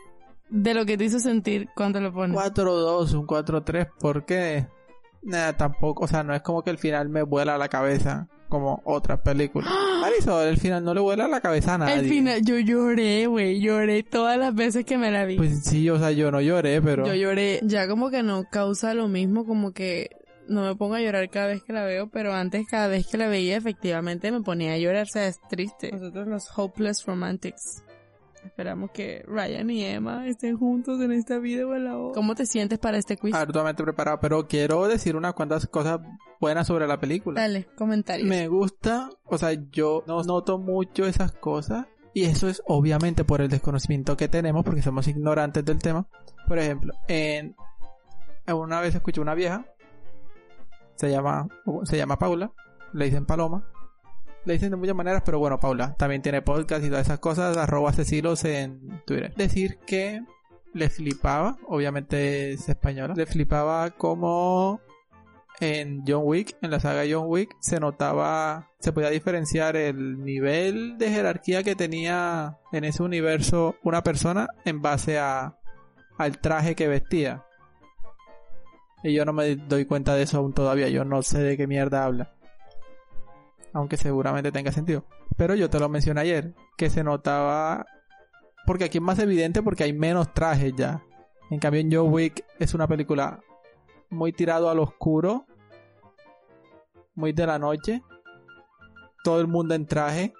de 0.50 0.74
lo 0.74 0.86
que 0.86 0.98
te 0.98 1.06
hizo 1.06 1.20
sentir, 1.20 1.70
¿cuánto 1.76 2.02
le 2.02 2.12
pones? 2.12 2.36
4-2, 2.38 3.14
un 3.14 3.28
4-3, 3.28 3.90
¿por 4.00 4.26
qué? 4.26 4.68
Nada, 5.22 5.56
tampoco, 5.56 6.06
o 6.06 6.08
sea, 6.08 6.24
no 6.24 6.34
es 6.34 6.42
como 6.42 6.64
que 6.64 6.72
el 6.72 6.78
final 6.78 7.10
me 7.10 7.22
vuela 7.24 7.56
a 7.56 7.58
la 7.58 7.70
cabeza 7.70 8.28
como 8.50 8.82
otras 8.84 9.22
películas. 9.22 9.72
Marisol, 10.02 10.48
el 10.48 10.58
final 10.58 10.84
no 10.84 10.94
le 10.94 11.00
vuela 11.00 11.28
la 11.28 11.40
cabeza 11.40 11.76
a 11.76 11.78
nadie. 11.78 11.94
Al 11.94 12.06
final, 12.06 12.42
yo 12.44 12.60
lloré, 12.60 13.28
güey, 13.28 13.62
lloré 13.62 14.04
todas 14.04 14.38
las 14.38 14.54
veces 14.54 14.86
que 14.86 14.98
me 14.98 15.12
la 15.12 15.26
vi. 15.26 15.38
Pues 15.38 15.64
sí, 15.64 15.90
o 15.90 15.98
sea, 15.98 16.12
yo 16.12 16.32
no 16.32 16.42
lloré, 16.42 16.82
pero... 16.82 17.06
Yo 17.06 17.14
lloré. 17.14 17.60
Ya 17.64 17.88
como 17.88 18.10
que 18.10 18.24
no 18.24 18.44
causa 18.52 18.94
lo 18.94 19.08
mismo, 19.08 19.46
como 19.46 19.72
que 19.72 20.10
no 20.48 20.64
me 20.64 20.76
pongo 20.76 20.96
a 20.96 21.02
llorar 21.02 21.30
cada 21.30 21.48
vez 21.48 21.64
que 21.64 21.74
la 21.74 21.86
veo, 21.86 22.10
pero 22.10 22.34
antes 22.34 22.66
cada 22.68 22.88
vez 22.88 23.08
que 23.08 23.18
la 23.18 23.28
veía 23.28 23.56
efectivamente 23.56 24.32
me 24.32 24.42
ponía 24.42 24.74
a 24.74 24.78
llorar, 24.78 25.04
o 25.04 25.10
sea, 25.10 25.28
es 25.28 25.40
triste. 25.50 25.92
Nosotros 25.92 26.28
los 26.28 26.48
Hopeless 26.58 27.06
Romantics. 27.06 27.84
Esperamos 28.44 28.92
que 28.92 29.24
Ryan 29.28 29.70
y 29.70 29.84
Emma 29.84 30.28
estén 30.28 30.58
juntos 30.58 31.02
en 31.02 31.12
esta 31.12 31.40
vida 31.40 31.68
o 31.68 31.76
en 31.76 31.86
la 31.86 31.98
otra. 31.98 32.14
¿Cómo 32.14 32.36
te 32.36 32.46
sientes 32.46 32.80
para 32.80 32.98
este 32.98 33.18
quiz? 33.18 33.34
Arduamente 33.34 33.84
preparado, 33.84 34.20
pero 34.22 34.48
quiero 34.48 34.88
decir 34.88 35.16
unas 35.16 35.34
cuantas 35.34 35.68
cosas 35.68 36.00
buenas 36.40 36.68
sobre 36.68 36.88
la 36.88 37.00
película. 37.00 37.42
Dale, 37.42 37.68
comentarios. 37.76 38.28
Me 38.28 38.48
gusta, 38.48 39.10
o 39.26 39.38
sea, 39.38 39.52
yo 39.72 40.04
no 40.08 40.24
noto 40.24 40.58
mucho 40.58 41.06
esas 41.06 41.32
cosas. 41.34 41.88
Y 42.14 42.24
eso 42.24 42.48
es 42.48 42.64
obviamente 42.66 43.24
por 43.24 43.40
el 43.42 43.50
desconocimiento 43.50 44.18
que 44.18 44.28
tenemos, 44.28 44.64
porque 44.64 44.82
somos 44.82 45.08
ignorantes 45.08 45.64
del 45.64 45.80
tema. 45.80 46.08
Por 46.48 46.58
ejemplo, 46.58 46.94
en 47.08 47.56
una 48.52 48.82
vez 48.82 48.96
escuché 48.96 49.22
una 49.22 49.36
vieja, 49.36 49.66
se 50.96 51.12
llama, 51.12 51.48
se 51.84 51.98
llama 51.98 52.18
Paula, 52.18 52.52
le 52.94 53.06
dicen 53.06 53.26
Paloma, 53.26 53.64
le 54.46 54.54
dicen 54.54 54.72
de 54.72 54.78
muchas 54.78 54.96
maneras, 54.96 55.22
pero 55.26 55.40
bueno, 55.40 55.60
Paula 55.60 55.96
también 55.96 56.22
tiene 56.22 56.42
podcast 56.42 56.84
y 56.84 56.90
todas 56.90 57.06
esas 57.06 57.20
cosas, 57.20 57.58
arroba 57.58 57.94
Cecilos 57.94 58.44
en 58.46 59.02
Twitter. 59.06 59.34
Decir 59.36 59.80
que 59.86 60.22
le 60.74 60.90
flipaba, 60.90 61.58
obviamente 61.68 62.52
es 62.54 62.70
española, 62.70 63.14
le 63.16 63.26
flipaba 63.26 63.92
como 63.92 64.82
en 65.60 66.04
John 66.08 66.22
Wick, 66.24 66.56
en 66.62 66.72
la 66.72 66.80
saga 66.80 67.04
John 67.10 67.26
Wick, 67.28 67.56
se 67.60 67.80
notaba, 67.80 68.70
se 68.80 68.94
podía 68.94 69.10
diferenciar 69.10 69.76
el 69.76 70.24
nivel 70.24 70.98
de 70.98 71.12
jerarquía 71.12 71.64
que 71.64 71.76
tenía 71.76 72.60
en 72.72 72.86
ese 72.86 73.04
universo 73.04 73.76
una 73.84 74.04
persona 74.04 74.48
en 74.64 74.82
base 74.82 75.20
a, 75.20 75.58
al 76.18 76.40
traje 76.40 76.76
que 76.76 76.88
vestía. 76.88 77.44
Y 79.04 79.14
yo 79.14 79.26
no 79.26 79.34
me 79.34 79.56
doy 79.56 79.86
cuenta 79.86 80.16
de 80.16 80.24
eso 80.24 80.38
aún 80.38 80.54
todavía, 80.54 80.90
yo 80.90 81.06
no 81.06 81.22
sé 81.22 81.40
de 81.40 81.58
qué 81.58 81.68
mierda 81.68 82.06
habla. 82.06 82.34
Aunque 83.74 83.98
seguramente 83.98 84.52
tenga 84.52 84.72
sentido. 84.72 85.06
Pero 85.38 85.56
yo 85.56 85.70
te 85.70 85.80
lo 85.80 85.90
mencioné 85.90 86.22
ayer, 86.22 86.54
que 86.78 86.90
se 86.90 87.04
notaba... 87.04 87.86
Porque 88.66 88.86
aquí 88.86 88.98
es 89.00 89.04
más 89.04 89.20
evidente 89.20 89.64
porque 89.64 89.84
hay 89.84 89.94
menos 89.94 90.34
trajes 90.34 90.74
ya. 90.76 91.04
En 91.50 91.60
cambio 91.60 91.82
en 91.82 91.92
John 91.92 92.14
Wick 92.14 92.46
es 92.60 92.74
una 92.74 92.88
película 92.88 93.40
muy 94.10 94.32
tirado 94.32 94.70
al 94.70 94.80
oscuro, 94.80 95.46
muy 97.16 97.34
de 97.34 97.48
la 97.48 97.58
noche, 97.58 98.04
todo 99.24 99.40
el 99.40 99.48
mundo 99.48 99.74
en 99.74 99.86
traje 99.86 100.34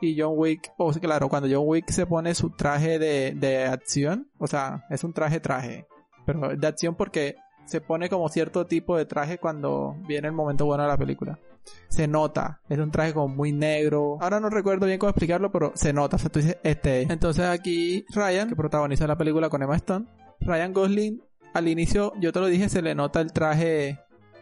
y 0.00 0.20
John 0.20 0.34
Wick, 0.36 0.72
o 0.76 0.92
sea, 0.92 1.00
claro, 1.00 1.28
cuando 1.28 1.48
John 1.50 1.66
Wick 1.66 1.90
se 1.90 2.06
pone 2.06 2.34
su 2.34 2.50
traje 2.50 2.98
de, 2.98 3.34
de 3.34 3.64
acción, 3.64 4.30
o 4.38 4.46
sea, 4.46 4.84
es 4.90 5.02
un 5.04 5.12
traje 5.12 5.40
traje, 5.40 5.86
pero 6.24 6.56
de 6.56 6.66
acción 6.66 6.94
porque 6.94 7.36
se 7.64 7.80
pone 7.80 8.08
como 8.08 8.28
cierto 8.28 8.66
tipo 8.66 8.96
de 8.96 9.06
traje 9.06 9.38
cuando 9.38 9.96
viene 10.06 10.28
el 10.28 10.34
momento 10.34 10.66
bueno 10.66 10.84
de 10.84 10.88
la 10.88 10.96
película. 10.96 11.38
Se 11.88 12.06
nota, 12.06 12.60
es 12.68 12.78
un 12.78 12.90
traje 12.90 13.14
como 13.14 13.28
muy 13.28 13.52
negro. 13.52 14.18
Ahora 14.20 14.40
no 14.40 14.50
recuerdo 14.50 14.86
bien 14.86 14.98
cómo 14.98 15.10
explicarlo, 15.10 15.50
pero 15.50 15.72
se 15.74 15.92
nota, 15.92 16.16
o 16.16 16.18
sea, 16.18 16.30
tú 16.30 16.40
dices, 16.40 16.58
este 16.62 17.02
es. 17.02 17.10
Entonces 17.10 17.46
aquí 17.46 18.04
Ryan, 18.14 18.48
que 18.48 18.56
protagoniza 18.56 19.06
la 19.06 19.16
película 19.16 19.48
con 19.48 19.62
Emma 19.62 19.76
Stone, 19.76 20.06
Ryan 20.40 20.72
Gosling, 20.72 21.22
al 21.54 21.68
inicio, 21.68 22.12
yo 22.20 22.32
te 22.32 22.40
lo 22.40 22.46
dije, 22.46 22.68
se 22.68 22.82
le 22.82 22.94
nota 22.94 23.20
el 23.20 23.32
traje, 23.32 24.00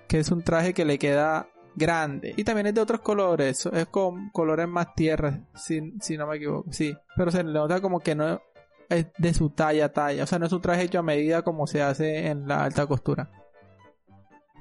que 0.08 0.18
es 0.18 0.30
un 0.30 0.42
traje 0.42 0.74
que 0.74 0.84
le 0.84 0.98
queda 0.98 1.48
grande. 1.74 2.34
Y 2.36 2.44
también 2.44 2.66
es 2.66 2.74
de 2.74 2.80
otros 2.80 3.00
colores, 3.00 3.66
es 3.66 3.86
con 3.86 4.30
colores 4.30 4.68
más 4.68 4.94
tierras, 4.94 5.40
si, 5.54 5.94
si 6.00 6.16
no 6.16 6.26
me 6.26 6.36
equivoco, 6.36 6.72
sí. 6.72 6.96
Pero 7.16 7.30
se 7.30 7.44
le 7.44 7.52
nota 7.52 7.80
como 7.80 8.00
que 8.00 8.14
no 8.14 8.40
es 8.88 9.06
de 9.18 9.34
su 9.34 9.50
talla, 9.50 9.92
talla. 9.92 10.24
O 10.24 10.26
sea, 10.26 10.38
no 10.38 10.46
es 10.46 10.52
un 10.52 10.62
traje 10.62 10.82
hecho 10.82 10.98
a 10.98 11.02
medida 11.02 11.42
como 11.42 11.66
se 11.66 11.82
hace 11.82 12.28
en 12.28 12.48
la 12.48 12.64
alta 12.64 12.86
costura. 12.86 13.30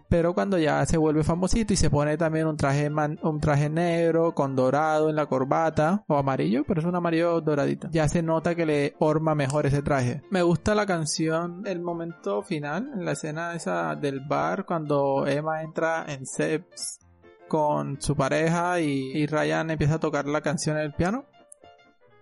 Pero 0.09 0.33
cuando 0.33 0.57
ya 0.57 0.85
se 0.85 0.97
vuelve 0.97 1.23
famosito 1.23 1.73
y 1.73 1.77
se 1.77 1.89
pone 1.89 2.17
también 2.17 2.47
un 2.47 2.57
traje 2.57 2.89
un 2.89 3.39
traje 3.39 3.69
negro 3.69 4.33
con 4.33 4.55
dorado 4.55 5.09
en 5.09 5.15
la 5.15 5.25
corbata 5.25 6.03
o 6.07 6.17
amarillo, 6.17 6.63
pero 6.67 6.81
es 6.81 6.85
un 6.85 6.95
amarillo 6.95 7.41
doradito. 7.41 7.89
Ya 7.91 8.07
se 8.07 8.21
nota 8.21 8.55
que 8.55 8.65
le 8.65 8.95
orma 8.99 9.35
mejor 9.35 9.65
ese 9.65 9.81
traje. 9.81 10.21
Me 10.29 10.43
gusta 10.43 10.75
la 10.75 10.85
canción, 10.85 11.63
el 11.65 11.81
momento 11.81 12.43
final, 12.43 12.91
en 12.93 13.05
la 13.05 13.13
escena 13.13 13.55
esa 13.55 13.95
del 13.95 14.19
bar 14.21 14.65
cuando 14.65 15.25
Emma 15.27 15.63
entra 15.63 16.05
en 16.07 16.25
Seps 16.25 16.99
con 17.47 18.01
su 18.01 18.15
pareja 18.15 18.79
y, 18.79 19.11
y 19.13 19.25
Ryan 19.25 19.71
empieza 19.71 19.95
a 19.95 19.99
tocar 19.99 20.25
la 20.27 20.41
canción 20.41 20.77
en 20.77 20.83
el 20.83 20.93
piano. 20.93 21.25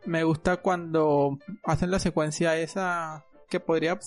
Me 0.05 0.23
gusta 0.23 0.57
cuando 0.57 1.37
hacen 1.63 1.91
la 1.91 1.99
secuencia 1.99 2.57
esa 2.57 3.25
que 3.49 3.59
podría 3.59 3.97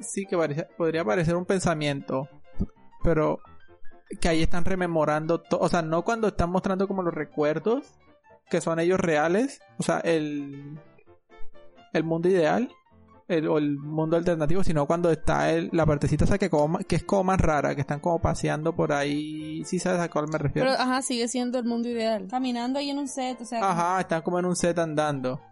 sí 0.00 0.26
que 0.26 0.36
podría 0.76 1.04
parecer 1.04 1.36
un 1.36 1.44
pensamiento 1.44 2.28
pero 3.02 3.40
que 4.20 4.28
ahí 4.28 4.42
están 4.42 4.64
rememorando, 4.64 5.40
to- 5.40 5.58
o 5.60 5.68
sea, 5.68 5.82
no 5.82 6.02
cuando 6.02 6.28
están 6.28 6.50
mostrando 6.50 6.88
como 6.88 7.02
los 7.02 7.12
recuerdos, 7.14 7.84
que 8.50 8.60
son 8.60 8.78
ellos 8.80 8.98
reales, 8.98 9.60
o 9.78 9.82
sea, 9.82 9.98
el, 10.00 10.78
el 11.92 12.04
mundo 12.04 12.28
ideal, 12.28 12.70
el, 13.28 13.46
o 13.46 13.58
el 13.58 13.76
mundo 13.76 14.16
alternativo, 14.16 14.64
sino 14.64 14.86
cuando 14.86 15.10
está 15.10 15.50
el, 15.50 15.68
la 15.72 15.84
partecita 15.84 16.24
esa 16.24 16.38
que, 16.38 16.48
como, 16.48 16.78
que 16.78 16.96
es 16.96 17.04
como 17.04 17.24
más 17.24 17.38
rara, 17.38 17.74
que 17.74 17.82
están 17.82 18.00
como 18.00 18.18
paseando 18.22 18.74
por 18.74 18.90
ahí, 18.92 19.62
si 19.66 19.78
sabes 19.78 20.00
a 20.00 20.08
cuál 20.08 20.28
me 20.28 20.38
refiero. 20.38 20.70
Pero, 20.70 20.80
ajá, 20.80 21.02
sigue 21.02 21.28
siendo 21.28 21.58
el 21.58 21.66
mundo 21.66 21.88
ideal. 21.90 22.26
Caminando 22.30 22.78
ahí 22.78 22.88
en 22.88 22.98
un 22.98 23.08
set, 23.08 23.38
o 23.42 23.44
sea... 23.44 23.60
Ajá, 23.70 24.00
están 24.00 24.22
como 24.22 24.38
en 24.38 24.46
un 24.46 24.56
set 24.56 24.78
andando. 24.78 25.42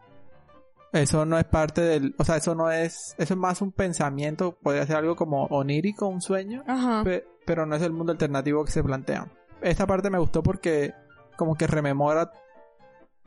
Eso 0.93 1.27
no 1.27 1.37
es 1.39 1.45
parte 1.45 1.83
del, 1.83 2.15
o 2.17 2.25
sea, 2.25 2.37
eso 2.37 2.55
no 2.55 2.71
es, 2.71 3.15
eso 3.19 3.35
es 3.35 3.39
más 3.39 3.61
un 3.61 3.73
pensamiento, 3.73 4.53
podría 4.53 4.87
ser 4.87 4.97
algo 4.97 5.15
como 5.15 5.45
onírico, 5.47 6.07
un 6.07 6.23
sueño, 6.23 6.65
Ajá. 6.67 7.03
Pero 7.47 7.65
no 7.65 7.77
es 7.77 7.83
el 7.83 7.93
mundo 7.93 8.13
alternativo 8.13 8.65
que 8.65 8.73
se 8.73 8.85
plantea. 8.85 9.29
Esta 9.63 9.87
parte 9.87 10.11
me 10.11 10.19
gustó 10.19 10.43
porque 10.43 10.93
como 11.37 11.55
que 11.55 11.67
rememora 11.67 12.31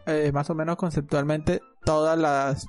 eh, 0.05 0.31
más 0.31 0.49
o 0.49 0.55
menos 0.55 0.75
conceptualmente 0.75 1.61
todas 1.83 2.17
las 2.17 2.67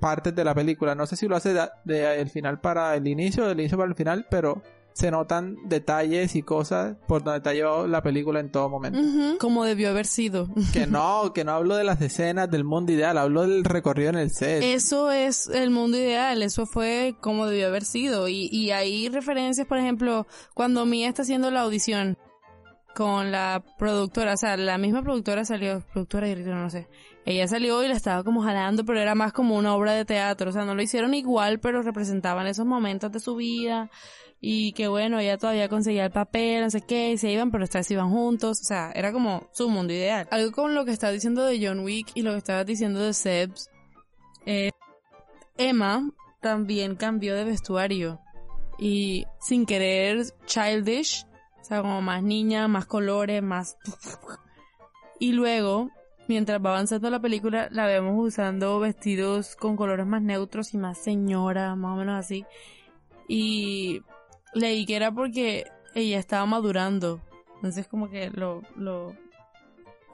partes 0.00 0.34
de 0.34 0.44
la 0.44 0.54
película. 0.54 0.94
No 0.94 1.06
sé 1.06 1.16
si 1.16 1.28
lo 1.28 1.36
hace 1.36 1.52
de, 1.52 1.68
de 1.84 2.20
el 2.20 2.30
final 2.30 2.60
para 2.60 2.94
el 2.94 3.06
inicio, 3.06 3.46
del 3.46 3.60
inicio 3.60 3.76
para 3.76 3.88
el 3.88 3.96
final, 3.96 4.26
pero 4.30 4.62
se 4.96 5.10
notan 5.10 5.58
detalles 5.64 6.34
y 6.36 6.42
cosas 6.42 6.96
por 7.06 7.22
donde 7.22 7.50
ha 7.50 7.52
llevado 7.52 7.86
la 7.86 8.02
película 8.02 8.40
en 8.40 8.50
todo 8.50 8.70
momento. 8.70 8.98
Como 9.38 9.64
debió 9.64 9.90
haber 9.90 10.06
sido. 10.06 10.48
Que 10.72 10.86
no, 10.86 11.32
que 11.34 11.44
no 11.44 11.52
hablo 11.52 11.76
de 11.76 11.84
las 11.84 12.00
escenas 12.00 12.50
del 12.50 12.64
mundo 12.64 12.92
ideal, 12.92 13.18
hablo 13.18 13.42
del 13.42 13.64
recorrido 13.64 14.10
en 14.10 14.16
el 14.16 14.30
set. 14.30 14.62
Eso 14.62 15.10
es 15.10 15.48
el 15.48 15.70
mundo 15.70 15.98
ideal, 15.98 16.42
eso 16.42 16.66
fue 16.66 17.14
como 17.20 17.46
debió 17.46 17.66
haber 17.66 17.84
sido. 17.84 18.28
Y, 18.28 18.48
y 18.50 18.70
hay 18.70 19.08
referencias, 19.08 19.66
por 19.66 19.78
ejemplo, 19.78 20.26
cuando 20.54 20.86
Mia 20.86 21.08
está 21.08 21.22
haciendo 21.22 21.50
la 21.50 21.60
audición 21.60 22.16
con 22.96 23.30
la 23.30 23.62
productora, 23.76 24.32
o 24.32 24.36
sea, 24.38 24.56
la 24.56 24.78
misma 24.78 25.02
productora 25.02 25.44
salió, 25.44 25.82
productora, 25.92 26.28
directora, 26.28 26.62
no 26.62 26.70
sé. 26.70 26.88
Ella 27.26 27.46
salió 27.46 27.84
y 27.84 27.88
la 27.88 27.94
estaba 27.94 28.24
como 28.24 28.40
jalando, 28.42 28.86
pero 28.86 28.98
era 28.98 29.14
más 29.14 29.34
como 29.34 29.54
una 29.54 29.74
obra 29.74 29.92
de 29.92 30.06
teatro, 30.06 30.48
o 30.48 30.52
sea, 30.54 30.64
no 30.64 30.74
lo 30.74 30.80
hicieron 30.80 31.12
igual, 31.12 31.60
pero 31.60 31.82
representaban 31.82 32.46
esos 32.46 32.64
momentos 32.64 33.12
de 33.12 33.20
su 33.20 33.36
vida. 33.36 33.90
Y 34.40 34.72
que 34.72 34.88
bueno, 34.88 35.18
ella 35.18 35.36
todavía 35.36 35.68
conseguía 35.68 36.06
el 36.06 36.10
papel, 36.10 36.62
no 36.62 36.70
sé 36.70 36.80
qué, 36.80 37.12
y 37.12 37.18
se 37.18 37.30
iban, 37.30 37.50
pero 37.50 37.64
esta 37.64 37.80
vez 37.80 37.90
iban 37.90 38.08
juntos, 38.08 38.62
o 38.62 38.64
sea, 38.64 38.92
era 38.94 39.12
como 39.12 39.46
su 39.52 39.68
mundo 39.68 39.92
ideal. 39.92 40.26
Algo 40.30 40.52
con 40.52 40.74
lo 40.74 40.86
que 40.86 40.92
estaba 40.92 41.12
diciendo 41.12 41.44
de 41.44 41.58
John 41.60 41.80
Wick 41.80 42.12
y 42.14 42.22
lo 42.22 42.32
que 42.32 42.38
estabas 42.38 42.64
diciendo 42.64 43.00
de 43.00 43.12
Sebs, 43.12 43.68
eh, 44.46 44.70
Emma 45.58 46.10
también 46.40 46.96
cambió 46.96 47.34
de 47.34 47.44
vestuario 47.44 48.20
y 48.78 49.26
sin 49.40 49.66
querer 49.66 50.24
childish, 50.46 51.26
sea, 51.66 51.82
como 51.82 52.00
más 52.00 52.22
niña, 52.22 52.68
más 52.68 52.86
colores, 52.86 53.42
más... 53.42 53.76
Y 55.18 55.32
luego, 55.32 55.90
mientras 56.28 56.64
va 56.64 56.70
avanzando 56.70 57.08
la 57.10 57.20
película, 57.20 57.68
la 57.70 57.86
vemos 57.86 58.14
usando 58.18 58.78
vestidos 58.78 59.56
con 59.56 59.76
colores 59.76 60.06
más 60.06 60.22
neutros 60.22 60.74
y 60.74 60.78
más 60.78 60.98
señora, 60.98 61.74
más 61.74 61.94
o 61.94 61.96
menos 61.96 62.18
así. 62.18 62.44
Y 63.28 64.02
leí 64.54 64.86
que 64.86 64.96
era 64.96 65.10
porque 65.10 65.64
ella 65.94 66.18
estaba 66.18 66.44
madurando. 66.46 67.20
Entonces 67.56 67.88
como 67.88 68.10
que 68.10 68.30
lo, 68.30 68.62
lo, 68.76 69.14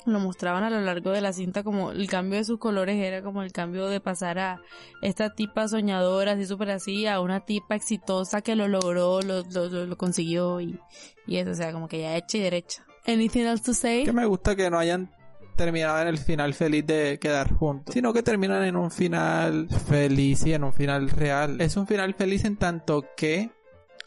lo 0.06 0.20
mostraban 0.20 0.64
a 0.64 0.70
lo 0.70 0.80
largo 0.80 1.10
de 1.10 1.20
la 1.20 1.32
cinta 1.32 1.62
como 1.62 1.92
el 1.92 2.08
cambio 2.08 2.38
de 2.38 2.44
sus 2.44 2.58
colores 2.58 2.96
era 2.96 3.22
como 3.22 3.42
el 3.42 3.52
cambio 3.52 3.88
de 3.88 4.00
pasar 4.00 4.38
a 4.38 4.60
esta 5.00 5.34
tipa 5.34 5.68
soñadora 5.68 6.32
así 6.32 6.46
súper 6.46 6.70
así 6.70 7.06
a 7.06 7.20
una 7.20 7.40
tipa 7.40 7.74
exitosa 7.74 8.42
que 8.42 8.56
lo 8.56 8.68
logró, 8.68 9.20
lo, 9.22 9.42
lo, 9.42 9.68
lo, 9.68 9.86
lo 9.86 9.96
consiguió 9.96 10.60
y, 10.60 10.78
y 11.26 11.36
eso, 11.36 11.50
o 11.50 11.54
sea, 11.54 11.72
como 11.72 11.88
que 11.88 12.00
ya 12.00 12.16
hecha 12.16 12.38
y 12.38 12.40
derecha. 12.40 12.84
Anything 13.06 13.46
else 13.46 13.64
to 13.64 13.74
say? 13.74 14.04
Que 14.04 14.12
me 14.12 14.26
gusta 14.26 14.54
que 14.54 14.70
no 14.70 14.78
hayan 14.78 15.10
terminado 15.56 16.00
en 16.00 16.08
el 16.08 16.18
final 16.18 16.54
feliz 16.54 16.86
de 16.86 17.18
quedar 17.18 17.52
juntos, 17.52 17.94
sino 17.94 18.12
que 18.12 18.22
terminan 18.22 18.64
en 18.64 18.76
un 18.76 18.90
final 18.90 19.68
feliz 19.88 20.46
y 20.46 20.54
en 20.54 20.64
un 20.64 20.72
final 20.72 21.10
real. 21.10 21.60
Es 21.60 21.76
un 21.76 21.86
final 21.86 22.14
feliz 22.14 22.44
en 22.44 22.56
tanto 22.56 23.04
que 23.16 23.50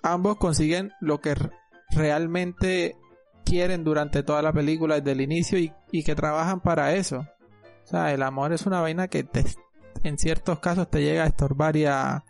ambos 0.04 0.38
consiguen 0.38 0.92
lo 1.02 1.20
que 1.20 1.36
realmente 1.92 2.96
quieren 3.46 3.84
durante 3.84 4.24
toda 4.24 4.42
la 4.42 4.52
película 4.52 4.96
desde 4.96 5.14
el 5.14 5.22
inicio 5.22 5.58
y, 5.58 5.72
y 5.92 6.04
que 6.04 6.16
trabajan 6.16 6.60
para 6.60 6.94
eso. 6.96 7.20
O 7.20 7.88
sea, 7.88 8.14
el 8.14 8.24
amor 8.24 8.52
es 8.52 8.66
una 8.66 8.82
vaina 8.82 9.08
que 9.08 9.24
te, 9.24 9.46
en 10.04 10.18
ciertos 10.18 10.60
casos 10.60 10.90
te 10.90 11.02
llega 11.02 11.24
a 11.24 11.28
estorbar 11.28 11.78
y 11.78 11.86
a 11.86 12.24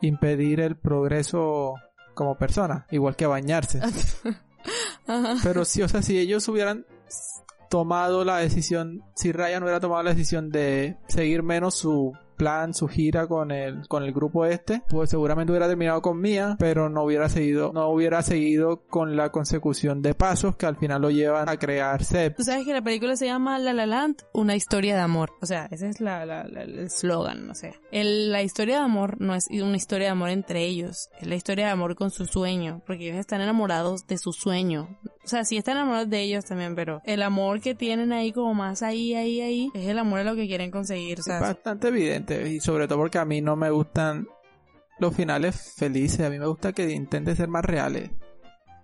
impedir 0.00 0.60
el 0.60 0.76
progreso 0.76 1.74
como 2.14 2.36
persona, 2.36 2.86
igual 2.90 3.16
que 3.16 3.26
bañarse. 3.26 3.80
Pero 5.42 5.64
sí, 5.64 5.82
o 5.82 5.88
sea, 5.88 6.02
si 6.02 6.18
ellos 6.18 6.46
hubieran 6.48 6.86
tomado 7.70 8.24
la 8.24 8.38
decisión, 8.38 9.02
si 9.14 9.32
Ryan 9.32 9.62
hubiera 9.62 9.80
tomado 9.80 10.02
la 10.02 10.10
decisión 10.10 10.50
de 10.50 10.98
seguir 11.08 11.42
menos 11.42 11.74
su 11.74 12.12
plan, 12.42 12.74
su 12.74 12.88
gira 12.88 13.26
con 13.26 13.50
el, 13.50 13.86
con 13.88 14.02
el 14.02 14.12
grupo 14.12 14.44
este, 14.46 14.82
pues 14.88 15.10
seguramente 15.10 15.52
hubiera 15.52 15.68
terminado 15.68 16.02
con 16.02 16.20
Mia, 16.20 16.56
pero 16.58 16.88
no 16.88 17.04
hubiera 17.04 17.28
seguido, 17.28 17.72
no 17.72 17.88
hubiera 17.88 18.22
seguido 18.22 18.82
con 18.88 19.16
la 19.16 19.30
consecución 19.30 20.02
de 20.02 20.14
pasos 20.14 20.56
que 20.56 20.66
al 20.66 20.76
final 20.76 21.02
lo 21.02 21.10
llevan 21.10 21.48
a 21.48 21.56
crear 21.56 22.02
Seb. 22.04 22.34
Tú 22.36 22.42
sabes 22.44 22.64
que 22.66 22.72
la 22.72 22.82
película 22.82 23.16
se 23.16 23.26
llama 23.26 23.58
La 23.58 23.72
La 23.72 23.86
Land, 23.86 24.16
una 24.32 24.56
historia 24.56 24.94
de 24.94 25.00
amor. 25.02 25.30
O 25.40 25.46
sea, 25.46 25.68
ese 25.70 25.88
es 25.88 26.00
la, 26.00 26.26
la- 26.26 26.44
la- 26.48 26.62
el 26.62 26.78
eslogan, 26.80 27.46
no 27.46 27.54
sé. 27.54 27.74
El- 27.92 28.32
la 28.32 28.42
historia 28.42 28.78
de 28.78 28.82
amor 28.84 29.20
no 29.20 29.34
es 29.34 29.46
una 29.50 29.76
historia 29.76 30.06
de 30.08 30.12
amor 30.12 30.30
entre 30.30 30.64
ellos, 30.64 31.08
es 31.20 31.26
la 31.26 31.34
historia 31.34 31.66
de 31.66 31.72
amor 31.72 31.94
con 31.94 32.10
su 32.10 32.26
sueño, 32.26 32.82
porque 32.86 33.06
ellos 33.08 33.18
están 33.18 33.40
enamorados 33.40 34.06
de 34.06 34.18
su 34.18 34.32
sueño. 34.32 34.88
O 35.24 35.28
sea, 35.28 35.44
sí 35.44 35.56
están 35.56 35.76
enamorados 35.76 36.10
de 36.10 36.20
ellos 36.22 36.44
también, 36.44 36.74
pero 36.74 37.00
el 37.04 37.22
amor 37.22 37.60
que 37.60 37.74
tienen 37.76 38.12
ahí 38.12 38.32
como 38.32 38.54
más 38.54 38.82
ahí, 38.82 39.14
ahí, 39.14 39.40
ahí, 39.40 39.70
es 39.74 39.86
el 39.86 39.98
amor 39.98 40.20
a 40.20 40.24
lo 40.24 40.34
que 40.34 40.48
quieren 40.48 40.70
conseguir. 40.72 41.20
O 41.20 41.22
sea, 41.22 41.36
Es 41.36 41.42
bastante 41.42 41.88
evidente 41.88 42.31
y 42.48 42.60
sobre 42.60 42.88
todo 42.88 42.98
porque 42.98 43.18
a 43.18 43.24
mí 43.24 43.40
no 43.40 43.56
me 43.56 43.70
gustan 43.70 44.26
los 44.98 45.14
finales 45.14 45.74
felices, 45.76 46.20
a 46.26 46.30
mí 46.30 46.38
me 46.38 46.46
gusta 46.46 46.72
que 46.72 46.90
intenten 46.90 47.36
ser 47.36 47.48
más 47.48 47.64
reales. 47.64 48.10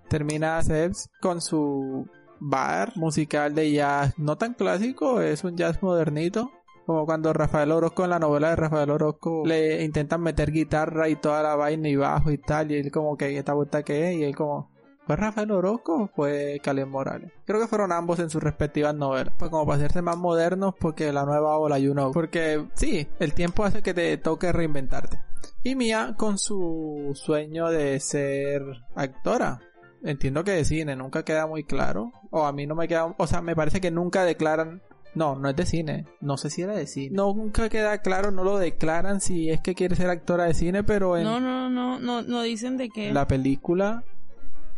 Termina 0.09 0.63
Sebs 0.63 1.11
con 1.21 1.41
su 1.41 2.09
bar 2.41 2.93
musical 2.97 3.55
de 3.55 3.73
jazz, 3.73 4.15
no 4.19 4.37
tan 4.37 4.55
clásico, 4.55 5.21
es 5.21 5.45
un 5.45 5.57
jazz 5.57 5.83
modernito. 5.83 6.51
Como 6.87 7.05
cuando 7.05 7.35
Rafael 7.35 7.71
Orozco 7.71 8.05
en 8.05 8.11
la 8.11 8.19
novela 8.19 8.49
de 8.49 8.57
Rafael 8.57 8.91
Orozco 8.91 9.43
le 9.45 9.85
intentan 9.85 10.23
meter 10.23 10.51
guitarra 10.51 11.11
y 11.11 11.17
toda 11.17 11.43
la 11.43 11.55
vaina 11.55 11.89
y 11.89 11.97
bajo 11.97 12.31
y 12.31 12.39
tal, 12.39 12.73
y 12.73 12.77
él 12.77 12.91
como 12.91 13.17
que 13.17 13.37
esta 13.37 13.53
vuelta 13.53 13.83
que 13.83 14.11
es, 14.11 14.17
y 14.17 14.25
él 14.25 14.35
como, 14.35 14.71
¿fue 15.09 15.17
Rafael 15.17 15.51
Orozco 15.51 16.03
o 16.03 16.09
fue 16.09 16.61
Calen 16.63 16.91
Morales? 16.91 17.33
Creo 17.47 17.59
que 17.59 17.67
fueron 17.67 17.93
ambos 17.93 18.19
en 18.19 18.29
sus 18.29 18.43
respectivas 18.43 18.95
novelas. 18.95 19.33
Pues 19.39 19.51
como 19.51 19.65
para 19.65 19.79
hacerse 19.79 20.03
más 20.03 20.19
modernos 20.19 20.75
porque 20.79 21.11
la 21.15 21.25
nueva 21.25 21.57
ola, 21.57 21.79
you 21.79 21.93
know. 21.93 22.13
Porque 22.13 22.67
sí, 22.75 23.09
el 23.19 23.33
tiempo 23.33 23.65
hace 23.65 23.83
que 23.83 23.95
te 23.95 24.19
toque 24.19 24.53
reinventarte. 24.53 25.19
Y 25.63 25.77
Mia 25.77 26.15
con 26.19 26.37
su 26.37 27.13
sueño 27.15 27.71
de 27.71 27.99
ser 28.01 28.63
actora. 28.95 29.63
Entiendo 30.05 30.45
que 30.45 30.51
de 30.51 30.67
cine, 30.67 30.95
nunca 30.95 31.25
queda 31.25 31.47
muy 31.47 31.65
claro. 31.65 32.13
O 32.31 32.45
a 32.45 32.53
mí 32.53 32.67
no 32.67 32.75
me 32.75 32.87
queda, 32.87 33.15
o 33.17 33.27
sea, 33.27 33.41
me 33.41 33.57
parece 33.57 33.81
que 33.81 33.91
nunca 33.91 34.25
declaran 34.25 34.83
no, 35.15 35.37
no 35.37 35.49
es 35.49 35.57
de 35.57 35.65
cine. 35.65 36.05
No 36.21 36.37
sé 36.37 36.51
si 36.51 36.61
era 36.61 36.75
de 36.75 36.87
cine. 36.87 37.17
No, 37.17 37.33
nunca 37.33 37.71
queda 37.71 37.97
claro, 38.03 38.31
no 38.31 38.45
lo 38.45 38.59
declaran 38.59 39.23
si 39.23 39.49
es 39.49 39.63
que 39.63 39.75
quiere 39.75 39.97
ser 39.97 40.11
actora 40.11 40.45
de 40.45 40.53
cine, 40.53 40.85
pero 40.85 41.17
en 41.17 41.25
no, 41.25 41.41
no, 41.41 41.71
no, 41.71 41.99
no, 41.99 42.21
no 42.21 42.43
dicen 42.43 42.77
de 42.77 42.91
que... 42.91 43.11
la 43.11 43.27
película 43.27 44.05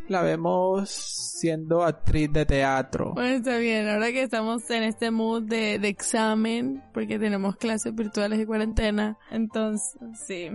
la 0.08 0.22
vemos 0.22 0.90
siendo 0.90 1.82
actriz 1.82 2.32
de 2.32 2.44
teatro. 2.46 3.12
Bueno, 3.14 3.36
está 3.36 3.58
bien, 3.58 3.88
ahora 3.88 4.10
que 4.12 4.22
estamos 4.22 4.68
en 4.70 4.82
este 4.82 5.10
mood 5.10 5.42
de, 5.42 5.78
de 5.78 5.88
examen, 5.88 6.82
porque 6.92 7.18
tenemos 7.18 7.56
clases 7.56 7.94
virtuales 7.94 8.40
y 8.40 8.46
cuarentena, 8.46 9.18
entonces, 9.30 9.96
sí. 10.26 10.50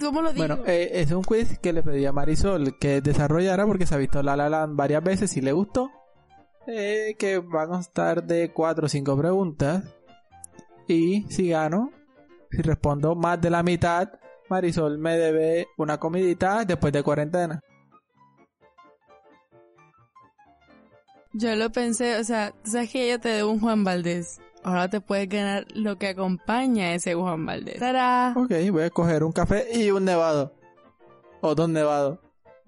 ¿Cómo 0.00 0.22
lo 0.22 0.32
digo? 0.32 0.46
Bueno, 0.46 0.62
eh, 0.66 0.90
es 0.94 1.10
un 1.12 1.22
quiz 1.22 1.58
que 1.58 1.72
le 1.72 1.82
pedí 1.82 2.04
a 2.06 2.12
Marisol 2.12 2.78
que 2.78 3.00
desarrollara 3.00 3.66
porque 3.66 3.86
se 3.86 3.94
ha 3.94 3.98
visto 3.98 4.22
La 4.22 4.36
La 4.36 4.48
Land 4.48 4.76
varias 4.76 5.02
veces 5.02 5.36
y 5.36 5.40
le 5.40 5.52
gustó. 5.52 5.90
Eh, 6.66 7.16
que 7.18 7.38
va 7.38 7.62
a 7.62 7.68
constar 7.68 8.24
de 8.24 8.52
4 8.52 8.86
o 8.86 8.88
5 8.88 9.16
preguntas. 9.16 9.84
Y 10.86 11.22
si 11.28 11.48
gano, 11.48 11.90
si 12.50 12.62
respondo 12.62 13.14
más 13.14 13.40
de 13.40 13.50
la 13.50 13.62
mitad, 13.62 14.08
Marisol 14.48 14.98
me 14.98 15.16
debe 15.16 15.68
una 15.78 15.98
comidita 15.98 16.64
después 16.64 16.92
de 16.92 17.02
cuarentena. 17.02 17.60
Yo 21.32 21.54
lo 21.54 21.70
pensé, 21.70 22.16
o 22.18 22.24
sea, 22.24 22.52
tú 22.64 22.72
sabes 22.72 22.90
que 22.90 23.04
ella 23.04 23.18
te 23.20 23.28
debe 23.28 23.44
un 23.44 23.60
Juan 23.60 23.84
Valdés. 23.84 24.40
Ahora 24.62 24.88
te 24.88 25.00
puedes 25.00 25.28
ganar 25.28 25.66
lo 25.74 25.96
que 25.96 26.08
acompaña 26.08 26.86
a 26.86 26.94
ese 26.94 27.14
Juan 27.14 27.46
Valdés. 27.46 27.78
¡Tará! 27.78 28.34
Ok, 28.36 28.52
voy 28.70 28.82
a 28.82 28.90
coger 28.90 29.22
un 29.22 29.32
café 29.32 29.68
y 29.72 29.90
un 29.90 30.04
nevado. 30.04 30.52
O 31.40 31.54
dos 31.54 31.68
nevados. 31.68 32.18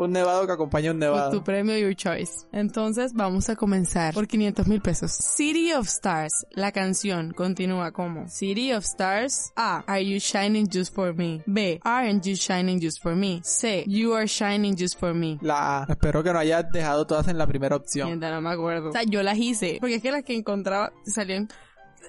Un 0.04 0.12
nevado 0.12 0.46
que 0.46 0.52
acompaña 0.52 0.90
un 0.90 0.98
nevado. 0.98 1.30
tu 1.30 1.44
premio, 1.44 1.76
your 1.78 1.94
choice. 1.94 2.46
Entonces 2.52 3.12
vamos 3.14 3.48
a 3.48 3.56
comenzar 3.56 4.14
por 4.14 4.26
500 4.26 4.66
mil 4.66 4.80
pesos. 4.80 5.12
City 5.12 5.72
of 5.72 5.86
Stars. 5.86 6.32
La 6.50 6.72
canción 6.72 7.32
continúa 7.32 7.92
como 7.92 8.28
City 8.28 8.72
of 8.72 8.84
Stars. 8.84 9.52
A. 9.56 9.84
Are 9.86 10.04
you 10.04 10.18
shining 10.18 10.68
just 10.70 10.94
for 10.94 11.14
me? 11.14 11.42
B. 11.46 11.80
Aren't 11.84 12.24
you 12.24 12.34
shining 12.34 12.80
just 12.80 13.02
for 13.02 13.14
me? 13.14 13.40
C. 13.44 13.84
You 13.86 14.14
are 14.14 14.26
shining 14.26 14.76
just 14.76 14.98
for 14.98 15.14
me. 15.14 15.38
La 15.40 15.82
A. 15.82 15.86
Espero 15.88 16.22
que 16.22 16.32
no 16.32 16.38
hayas 16.38 16.70
dejado 16.72 17.06
todas 17.06 17.28
en 17.28 17.38
la 17.38 17.46
primera 17.46 17.76
opción. 17.76 18.08
Mierda, 18.08 18.30
no 18.32 18.40
me 18.40 18.50
acuerdo. 18.50 18.88
O 18.90 18.92
sea, 18.92 19.04
yo 19.04 19.22
las 19.22 19.38
hice. 19.38 19.78
Porque 19.80 19.96
es 19.96 20.02
que 20.02 20.10
las 20.10 20.24
que 20.24 20.34
encontraba 20.34 20.92
salían... 21.06 21.48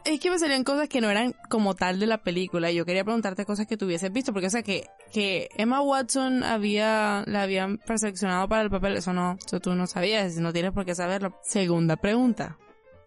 Es 0.06 0.20
que 0.20 0.30
me 0.30 0.40
salían 0.40 0.64
cosas 0.64 0.90
que 0.90 1.02
no 1.02 1.10
eran 1.10 1.34
como 1.50 1.76
tal 1.76 2.00
de 2.00 2.08
la 2.08 2.24
película. 2.24 2.72
Y 2.72 2.76
yo 2.76 2.86
quería 2.86 3.04
preguntarte 3.04 3.46
cosas 3.46 3.68
que 3.68 3.78
tú 3.78 3.86
hubieses 3.86 4.12
visto. 4.12 4.34
Porque, 4.34 4.48
o 4.48 4.50
sea, 4.50 4.64
que, 4.64 4.88
que 5.12 5.50
Emma 5.56 5.82
Watson 5.82 6.44
había, 6.44 7.24
la 7.28 7.44
habían 7.44 7.78
preseleccionado 7.78 8.48
para 8.48 8.64
el 8.64 8.70
papel. 8.70 8.98
Eso 8.98 9.14
no, 9.14 9.38
eso 9.46 9.60
tú 9.60 9.76
no 9.76 9.88
sabías. 9.88 10.36
No 10.38 10.52
tienes 10.54 10.72
por 10.72 10.86
qué 10.86 10.96
saberlo. 10.96 11.38
Segunda 11.44 11.96
pregunta. 11.96 12.58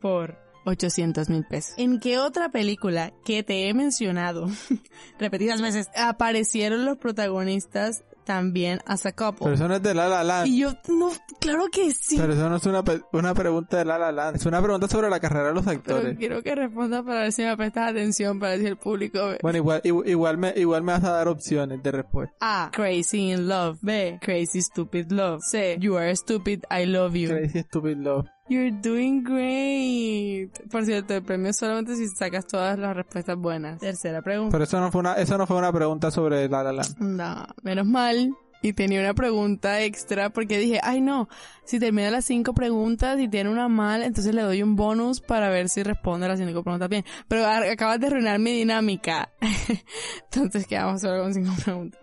Por 0.01 0.39
800 0.67 1.29
mil 1.31 1.45
pesos. 1.45 1.75
¿En 1.79 2.01
qué 2.01 2.19
otra 2.19 2.51
película 2.51 3.13
que 3.25 3.43
te 3.43 3.69
he 3.69 3.75
mencionado 3.75 4.49
repetidas 5.19 5.63
veces 5.63 5.89
aparecieron 5.97 6.85
los 6.85 6.99
protagonistas 6.99 8.05
también 8.27 8.81
as 8.85 9.07
a 9.07 9.13
couple? 9.13 9.45
Pero 9.45 9.55
eso 9.55 9.67
no 9.69 9.77
es 9.77 9.83
de 9.83 9.95
La 9.95 10.09
La 10.09 10.23
Land. 10.23 10.49
Y 10.49 10.59
yo, 10.59 10.73
no, 10.89 11.11
claro 11.41 11.69
que 11.73 11.91
sí. 11.93 12.19
Pero 12.19 12.35
eso 12.35 12.51
no 12.51 12.57
es 12.57 12.67
una, 12.67 12.85
una 13.13 13.33
pregunta 13.35 13.79
de 13.79 13.85
La 13.87 13.99
La 13.99 14.13
Land. 14.13 14.37
Es 14.37 14.45
una 14.45 14.61
pregunta 14.61 14.89
sobre 14.89 15.09
la 15.09 15.19
carrera 15.21 15.49
de 15.49 15.55
los 15.55 15.65
Pero 15.65 15.79
actores. 15.79 16.19
quiero 16.19 16.43
que 16.43 16.55
responda 16.55 17.03
para 17.03 17.21
ver 17.23 17.33
si 17.33 17.43
me 17.43 17.57
prestas 17.57 17.93
atención, 17.93 18.39
para 18.39 18.53
ver 18.53 18.61
si 18.61 18.67
el 18.67 18.77
público 18.77 19.27
ve. 19.29 19.39
Bueno, 19.41 19.57
igual, 19.57 19.81
igual 19.85 20.37
me, 20.37 20.53
igual 20.57 20.83
me 20.83 20.93
vas 20.93 21.05
a 21.05 21.13
dar 21.13 21.29
opciones 21.29 21.83
de 21.83 21.93
respuesta. 21.93 22.35
A. 22.41 22.71
Crazy 22.73 23.31
in 23.31 23.49
Love. 23.49 23.79
B. 23.81 24.19
Crazy 24.21 24.61
Stupid 24.61 25.11
Love. 25.13 25.41
C. 25.43 25.79
You 25.81 25.97
are 25.97 26.15
stupid, 26.17 26.65
I 26.71 26.85
love 26.85 27.15
you. 27.17 27.29
Crazy 27.29 27.63
Stupid 27.63 27.99
Love. 27.99 28.27
You're 28.49 28.71
doing 28.71 29.25
great. 29.25 30.51
Por 30.71 30.85
cierto, 30.85 31.15
el 31.15 31.23
premio 31.23 31.51
es 31.51 31.57
solamente 31.57 31.97
si 31.97 32.07
sacas 32.09 32.47
todas 32.47 32.79
las 32.79 32.95
respuestas 32.95 33.37
buenas. 33.37 33.81
Tercera 33.81 34.23
pregunta. 34.23 34.53
Pero 34.53 34.65
eso 34.65 34.81
no 34.81 34.93
fue 34.93 35.01
una, 35.01 35.15
eso 35.15 35.37
no 35.37 35.47
fue 35.47 35.57
una 35.57 35.73
pregunta 35.73 36.11
sobre 36.13 36.49
La 36.49 36.63
La 36.63 36.73
Land. 36.73 36.99
No, 36.99 37.47
menos 37.63 37.87
mal. 37.87 38.33
Y 38.63 38.73
tenía 38.73 39.01
una 39.01 39.15
pregunta 39.15 39.83
extra 39.83 40.31
porque 40.31 40.59
dije, 40.59 40.81
ay 40.83 41.01
no, 41.01 41.29
si 41.65 41.79
termina 41.79 42.11
las 42.11 42.25
cinco 42.25 42.55
preguntas 42.55 43.21
y 43.21 43.29
tiene 43.29 43.51
una 43.51 43.69
mal, 43.69 44.03
entonces 44.03 44.35
le 44.35 44.43
doy 44.43 44.63
un 44.63 44.77
bonus 44.77 45.21
para 45.21 45.51
ver 45.51 45.69
si 45.69 45.83
responde 45.83 46.27
las 46.27 46.39
cinco 46.39 46.63
preguntas 46.63 46.89
bien. 46.89 47.05
Pero 47.29 47.45
a- 47.47 47.71
acabas 47.71 48.01
de 48.01 48.07
arruinar 48.07 48.39
mi 48.39 48.53
dinámica. 48.53 49.29
entonces 50.33 50.67
quedamos 50.67 51.01
solo 51.03 51.23
con 51.23 51.35
cinco 51.35 51.53
preguntas. 51.65 52.01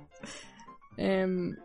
Em, 0.97 1.56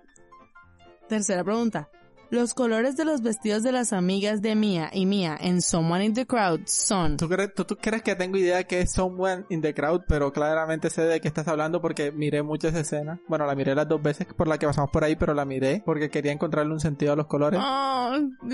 tercera 1.09 1.45
pregunta. 1.45 1.89
Los 2.31 2.53
colores 2.53 2.95
de 2.95 3.07
los 3.07 3.23
vestidos 3.23 3.63
de 3.63 3.73
las 3.73 3.95
amigas 3.95 4.43
de 4.43 4.55
Mia 4.55 4.91
y 4.93 5.07
Mia 5.07 5.35
en 5.41 5.63
Someone 5.63 6.05
in 6.05 6.13
the 6.13 6.27
Crowd 6.27 6.61
son... 6.67 7.17
¿Tú 7.17 7.27
crees, 7.27 7.55
tú, 7.55 7.65
tú 7.65 7.77
crees 7.77 8.03
que 8.03 8.15
tengo 8.17 8.37
idea 8.37 8.65
que 8.65 8.83
es 8.83 8.93
Someone 8.93 9.47
in 9.49 9.63
the 9.63 9.73
Crowd? 9.73 10.03
Pero 10.07 10.31
claramente 10.31 10.91
sé 10.91 11.03
de 11.03 11.23
qué 11.23 11.29
estás 11.29 11.49
hablando 11.49 11.81
porque 11.81 12.13
miré 12.13 12.43
muchas 12.43 12.75
escenas. 12.75 13.19
Bueno, 13.29 13.47
la 13.47 13.55
miré 13.55 13.75
las 13.75 13.89
dos 13.89 14.03
veces 14.03 14.27
por 14.27 14.47
la 14.47 14.59
que 14.59 14.67
pasamos 14.67 14.91
por 14.91 15.05
ahí, 15.05 15.17
pero 15.17 15.33
la 15.33 15.47
miré 15.47 15.83
porque 15.87 16.11
quería 16.11 16.31
encontrarle 16.31 16.71
un 16.71 16.81
sentido 16.81 17.15
a 17.15 17.17
los 17.17 17.27
colores. 17.29 17.59
Oh, 17.65 18.13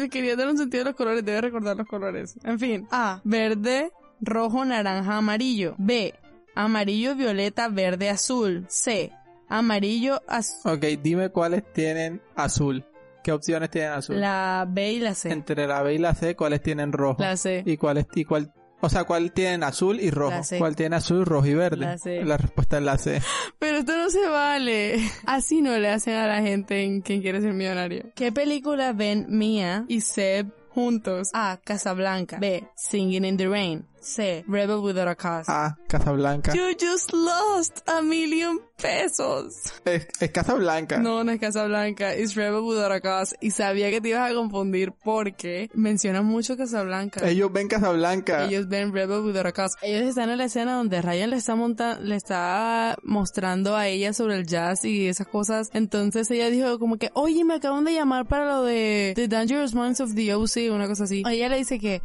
quería 0.08 0.36
dar 0.36 0.48
un 0.48 0.56
sentido 0.56 0.82
a 0.82 0.86
los 0.86 0.94
colores, 0.94 1.24
debe 1.24 1.40
recordar 1.40 1.76
los 1.76 1.88
colores. 1.88 2.38
En 2.44 2.60
fin. 2.60 2.86
A. 2.92 3.22
Verde, 3.24 3.90
rojo, 4.20 4.64
naranja, 4.64 5.16
amarillo. 5.16 5.74
B. 5.78 6.14
Amarillo, 6.54 7.16
violeta, 7.16 7.66
verde, 7.66 8.08
azul. 8.08 8.66
C. 8.68 9.10
Amarillo, 9.48 10.22
azul. 10.28 10.74
Ok, 10.74 10.84
dime 11.02 11.30
cuáles 11.30 11.64
tienen 11.72 12.22
azul. 12.36 12.84
¿Qué 13.24 13.32
opciones 13.32 13.70
tienen 13.70 13.92
azul? 13.92 14.20
La 14.20 14.66
B 14.68 14.92
y 14.92 15.00
la 15.00 15.14
C. 15.14 15.32
Entre 15.32 15.66
la 15.66 15.82
B 15.82 15.94
y 15.94 15.98
la 15.98 16.14
C, 16.14 16.36
¿cuáles 16.36 16.60
tienen 16.60 16.92
rojo? 16.92 17.22
La 17.22 17.38
C. 17.38 17.62
¿Y 17.64 17.78
cuáles, 17.78 18.04
y 18.14 18.26
cuál, 18.26 18.52
o 18.82 18.90
sea, 18.90 19.04
cuál 19.04 19.32
tienen 19.32 19.64
azul 19.64 19.98
y 19.98 20.10
rojo? 20.10 20.32
La 20.32 20.44
C. 20.44 20.58
¿Cuál 20.58 20.76
tiene 20.76 20.96
azul, 20.96 21.24
rojo 21.24 21.46
y 21.46 21.54
verde? 21.54 21.78
La 21.78 21.96
C. 21.96 22.22
La 22.22 22.36
respuesta 22.36 22.76
es 22.76 22.82
la 22.82 22.98
C. 22.98 23.22
Pero 23.58 23.78
esto 23.78 23.96
no 23.96 24.10
se 24.10 24.28
vale. 24.28 25.10
Así 25.24 25.62
no 25.62 25.78
le 25.78 25.88
hacen 25.88 26.16
a 26.16 26.26
la 26.26 26.42
gente 26.42 26.84
en 26.84 27.00
quien 27.00 27.22
quiere 27.22 27.40
ser 27.40 27.54
millonario. 27.54 28.10
¿Qué 28.14 28.30
película 28.30 28.92
ven 28.92 29.24
Mia 29.30 29.86
y 29.88 30.02
Seb 30.02 30.52
juntos? 30.74 31.30
A. 31.32 31.58
Casablanca. 31.64 32.38
B. 32.38 32.64
Singing 32.74 33.24
in 33.24 33.36
the 33.36 33.48
Rain. 33.48 33.86
C. 34.04 34.44
Rebel 34.46 34.82
Without 34.82 35.08
a 35.08 35.14
Cause. 35.14 35.48
A, 35.48 35.76
Casablanca. 35.88 36.52
You 36.54 36.74
just 36.78 37.12
lost 37.12 37.82
a 37.88 38.02
million 38.02 38.60
pesos. 38.76 39.72
Es, 39.84 40.06
es 40.20 40.30
Casablanca. 40.30 40.98
No, 40.98 41.24
no 41.24 41.32
es 41.32 41.40
Casablanca, 41.40 42.12
es 42.12 42.34
Rebel 42.34 42.60
Without 42.60 42.92
a 42.92 43.00
Cause. 43.00 43.34
Y 43.40 43.50
sabía 43.52 43.90
que 43.90 44.00
te 44.00 44.10
ibas 44.10 44.30
a 44.30 44.34
confundir 44.34 44.92
porque 44.92 45.70
mencionan 45.72 46.26
mucho 46.26 46.56
Casablanca. 46.56 47.26
Ellos 47.26 47.50
ven 47.52 47.68
Casablanca. 47.68 48.44
Ellos 48.44 48.68
ven 48.68 48.92
Rebel 48.92 49.20
Without 49.20 49.46
a 49.46 49.52
Cause. 49.52 49.76
Ellos 49.82 50.02
están 50.02 50.30
en 50.30 50.38
la 50.38 50.44
escena 50.44 50.74
donde 50.74 51.00
Ryan 51.00 51.30
le 51.30 51.36
está 51.36 51.54
monta 51.54 51.98
le 51.98 52.16
está 52.16 52.96
mostrando 53.02 53.74
a 53.76 53.88
ella 53.88 54.12
sobre 54.12 54.36
el 54.36 54.46
jazz 54.46 54.84
y 54.84 55.06
esas 55.06 55.28
cosas. 55.28 55.70
Entonces 55.72 56.30
ella 56.30 56.50
dijo 56.50 56.78
como 56.78 56.98
que, 56.98 57.10
oye, 57.14 57.44
me 57.44 57.54
acaban 57.54 57.84
de 57.84 57.94
llamar 57.94 58.26
para 58.26 58.44
lo 58.46 58.64
de 58.64 59.12
The 59.14 59.28
Dangerous 59.28 59.74
Minds 59.74 60.00
of 60.00 60.14
the 60.14 60.34
OC, 60.34 60.63
una 60.70 60.86
cosa 60.86 61.04
así. 61.04 61.22
Ella 61.28 61.48
le 61.48 61.56
dice 61.56 61.78
que, 61.78 62.00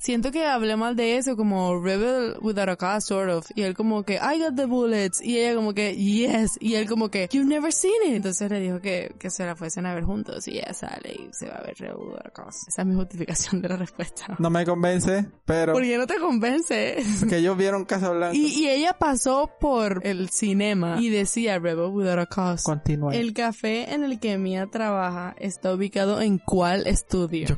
Siento 0.00 0.32
que 0.32 0.46
hablé 0.46 0.76
mal 0.76 0.96
de 0.96 1.16
eso, 1.18 1.36
como 1.36 1.78
Rebel 1.80 2.36
Without 2.40 2.70
a 2.70 2.76
Cause, 2.76 3.06
sort 3.06 3.30
of. 3.30 3.46
Y 3.54 3.62
él 3.62 3.74
como 3.74 4.02
que, 4.02 4.14
I 4.14 4.38
got 4.42 4.56
the 4.56 4.64
bullets. 4.64 5.20
Y 5.20 5.38
ella 5.38 5.54
como 5.54 5.74
que, 5.74 5.94
yes. 5.94 6.56
Y 6.60 6.74
él 6.74 6.88
como 6.88 7.10
que, 7.10 7.28
you've 7.30 7.46
never 7.46 7.72
seen 7.72 7.92
it. 8.06 8.14
Entonces 8.16 8.50
le 8.50 8.60
dijo 8.60 8.80
que, 8.80 9.14
que 9.18 9.28
se 9.30 9.44
la 9.44 9.54
fuesen 9.56 9.84
a 9.86 9.94
ver 9.94 10.04
juntos. 10.04 10.48
Y 10.48 10.58
ella 10.58 10.72
sale 10.72 11.12
y 11.12 11.28
se 11.32 11.48
va 11.48 11.56
a 11.56 11.62
ver 11.62 11.74
Rebel 11.78 11.96
Without 11.98 12.26
a 12.26 12.30
Cause. 12.30 12.60
Esa 12.68 12.82
es 12.82 12.88
mi 12.88 12.94
justificación 12.94 13.60
de 13.60 13.68
la 13.68 13.76
respuesta. 13.76 14.36
No 14.38 14.48
me 14.48 14.64
convence, 14.64 15.26
pero 15.44 15.74
¿Por 15.74 15.82
qué 15.82 15.98
no 15.98 16.06
te 16.06 16.18
convence? 16.18 16.96
que 17.28 17.36
ellos 17.36 17.56
vieron 17.58 17.84
Casablanca. 17.84 18.34
Y, 18.36 18.46
y 18.64 18.68
ella 18.70 18.94
pasó 18.98 19.50
por 19.60 20.00
el 20.06 20.30
cinema 20.30 20.96
y 21.00 21.10
decía 21.10 21.58
Rebel 21.58 21.90
Without 21.90 22.18
a 22.20 22.26
Cause. 22.26 22.64
Continúa. 22.64 23.14
El 23.14 23.34
café 23.34 23.92
en 23.92 24.04
el 24.04 24.18
que 24.18 24.38
Mia 24.38 24.66
trabaja 24.66 25.34
está 25.38 25.74
ubicado 25.74 26.20
en 26.22 26.38
cuál 26.38 26.86
estudio? 26.86 27.48
Yo- 27.48 27.56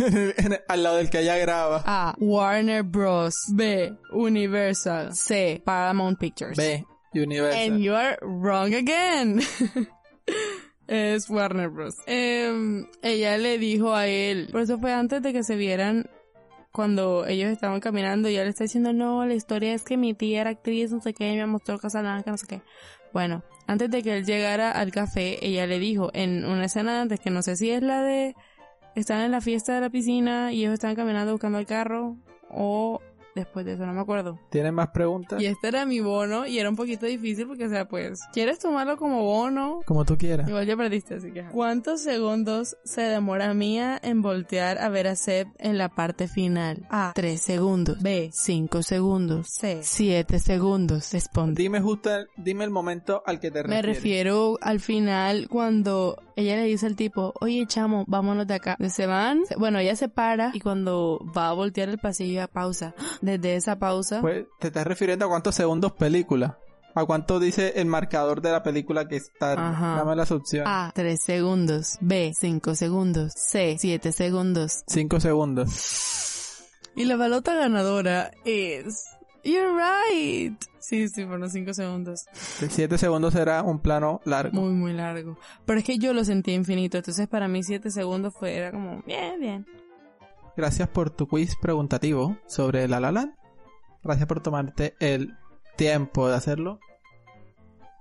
al 0.68 0.82
lado 0.82 0.96
del 0.96 1.10
que 1.10 1.20
ella 1.20 1.36
graba. 1.36 1.79
A. 1.84 2.14
Warner 2.18 2.82
Bros. 2.82 3.34
B. 3.54 3.92
Universal. 4.12 5.14
C. 5.14 5.62
Paramount 5.64 6.18
Pictures. 6.18 6.56
B, 6.56 6.84
Universal. 7.14 7.60
And 7.60 7.80
you 7.80 7.94
are 7.94 8.18
wrong 8.22 8.74
again. 8.74 9.40
es 10.88 11.30
Warner 11.30 11.68
Bros. 11.68 11.94
Em, 12.06 12.86
ella 13.02 13.38
le 13.38 13.58
dijo 13.58 13.94
a 13.94 14.06
él, 14.06 14.48
por 14.50 14.62
eso 14.62 14.78
fue 14.78 14.92
antes 14.92 15.22
de 15.22 15.32
que 15.32 15.42
se 15.42 15.56
vieran 15.56 16.10
cuando 16.72 17.26
ellos 17.26 17.50
estaban 17.50 17.80
caminando 17.80 18.28
y 18.28 18.36
él 18.36 18.44
le 18.44 18.50
está 18.50 18.64
diciendo, 18.64 18.92
no, 18.92 19.24
la 19.24 19.34
historia 19.34 19.74
es 19.74 19.82
que 19.84 19.96
mi 19.96 20.14
tía 20.14 20.42
era 20.42 20.50
actriz, 20.50 20.92
no 20.92 21.00
sé 21.00 21.14
qué, 21.14 21.34
me 21.36 21.46
mostró 21.46 21.78
Casablanca, 21.78 22.30
no 22.30 22.36
sé 22.36 22.46
qué. 22.46 22.62
Bueno, 23.12 23.42
antes 23.66 23.90
de 23.90 24.02
que 24.02 24.18
él 24.18 24.24
llegara 24.24 24.70
al 24.70 24.92
café, 24.92 25.44
ella 25.44 25.66
le 25.66 25.78
dijo 25.78 26.10
en 26.12 26.44
una 26.44 26.66
escena 26.66 27.00
antes 27.00 27.20
que 27.20 27.30
no 27.30 27.42
sé 27.42 27.56
si 27.56 27.70
es 27.70 27.82
la 27.82 28.02
de 28.02 28.36
están 28.94 29.22
en 29.22 29.30
la 29.30 29.40
fiesta 29.40 29.74
de 29.74 29.80
la 29.80 29.90
piscina 29.90 30.52
y 30.52 30.60
ellos 30.62 30.74
están 30.74 30.94
caminando 30.94 31.32
buscando 31.32 31.58
el 31.58 31.66
carro 31.66 32.16
o 32.50 33.00
después 33.36 33.64
de 33.64 33.74
eso, 33.74 33.86
no 33.86 33.92
me 33.92 34.00
acuerdo. 34.00 34.40
¿Tienen 34.50 34.74
más 34.74 34.88
preguntas? 34.88 35.40
Y 35.40 35.46
este 35.46 35.68
era 35.68 35.86
mi 35.86 36.00
bono 36.00 36.46
y 36.46 36.58
era 36.58 36.68
un 36.68 36.74
poquito 36.74 37.06
difícil 37.06 37.46
porque, 37.46 37.66
o 37.66 37.70
sea, 37.70 37.86
pues, 37.86 38.18
¿quieres 38.32 38.58
tomarlo 38.58 38.96
como 38.96 39.22
bono? 39.22 39.80
Como 39.86 40.04
tú 40.04 40.18
quieras. 40.18 40.48
Igual 40.48 40.66
ya 40.66 40.76
perdiste, 40.76 41.14
así 41.14 41.30
que... 41.30 41.44
¿Cuántos 41.44 42.02
segundos 42.02 42.76
se 42.84 43.02
demora 43.02 43.54
Mía 43.54 44.00
en 44.02 44.20
voltear 44.20 44.78
a 44.78 44.88
ver 44.88 45.06
a 45.06 45.14
Seb 45.14 45.46
en 45.58 45.78
la 45.78 45.88
parte 45.90 46.26
final? 46.26 46.84
A. 46.90 47.12
3 47.14 47.40
segundos. 47.40 48.02
B. 48.02 48.30
5 48.32 48.82
segundos. 48.82 49.46
C. 49.48 49.78
7 49.80 50.40
segundos. 50.40 51.12
Responde. 51.12 51.62
Dime 51.62 51.80
justo, 51.80 52.12
el- 52.14 52.26
dime 52.36 52.64
el 52.64 52.70
momento 52.70 53.22
al 53.24 53.38
que 53.38 53.52
te 53.52 53.62
Me 53.62 53.76
refieres. 53.80 53.96
refiero 53.96 54.58
al 54.60 54.80
final 54.80 55.46
cuando 55.48 56.20
ella 56.40 56.56
le 56.56 56.64
dice 56.64 56.86
al 56.86 56.96
tipo, 56.96 57.32
oye 57.40 57.64
chamo, 57.66 58.04
vámonos 58.06 58.46
de 58.46 58.54
acá. 58.54 58.76
Se 58.88 59.06
van, 59.06 59.42
bueno, 59.58 59.78
ella 59.78 59.96
se 59.96 60.08
para 60.08 60.50
y 60.52 60.60
cuando 60.60 61.20
va 61.36 61.48
a 61.48 61.52
voltear 61.52 61.88
el 61.88 61.98
pasillo, 61.98 62.32
ella 62.32 62.46
pausa. 62.48 62.94
Desde 63.20 63.56
esa 63.56 63.78
pausa, 63.78 64.20
Pues, 64.20 64.46
¿te 64.58 64.68
estás 64.68 64.86
refiriendo 64.86 65.26
a 65.26 65.28
cuántos 65.28 65.54
segundos 65.54 65.92
película? 65.92 66.58
¿A 66.94 67.04
cuánto 67.04 67.38
dice 67.38 67.74
el 67.76 67.86
marcador 67.86 68.42
de 68.42 68.50
la 68.50 68.64
película 68.64 69.06
que 69.06 69.14
está? 69.16 69.52
Ajá. 69.52 69.96
Dame 69.98 70.16
las 70.16 70.32
opciones. 70.32 70.66
A, 70.68 70.90
3 70.92 71.22
segundos. 71.22 71.98
B, 72.00 72.32
5 72.36 72.74
segundos. 72.74 73.32
C, 73.36 73.76
7 73.78 74.10
segundos. 74.10 74.82
Cinco 74.88 75.20
segundos. 75.20 76.64
Y 76.96 77.04
la 77.04 77.16
balota 77.16 77.54
ganadora 77.54 78.32
es... 78.44 79.06
You're 79.44 79.72
right. 79.72 80.60
Sí, 80.78 81.08
sí, 81.08 81.24
fueron 81.24 81.48
5 81.48 81.74
segundos. 81.74 82.26
Siete 82.32 82.98
segundos 82.98 83.34
era 83.34 83.62
un 83.62 83.78
plano 83.80 84.20
largo. 84.24 84.60
Muy, 84.60 84.72
muy 84.72 84.92
largo. 84.92 85.38
Pero 85.66 85.78
es 85.78 85.84
que 85.84 85.98
yo 85.98 86.12
lo 86.12 86.24
sentí 86.24 86.52
infinito. 86.52 86.98
Entonces 86.98 87.28
para 87.28 87.48
mí 87.48 87.62
7 87.62 87.90
segundos 87.90 88.34
fue, 88.34 88.56
era 88.56 88.72
como, 88.72 89.02
bien, 89.02 89.40
bien. 89.40 89.66
Gracias 90.56 90.88
por 90.88 91.10
tu 91.10 91.26
quiz 91.28 91.56
preguntativo 91.60 92.36
sobre 92.46 92.88
La 92.88 93.00
La 93.00 93.12
Land. 93.12 93.34
Gracias 94.02 94.26
por 94.26 94.40
tomarte 94.42 94.94
el 95.00 95.36
tiempo 95.76 96.28
de 96.28 96.34
hacerlo. 96.36 96.80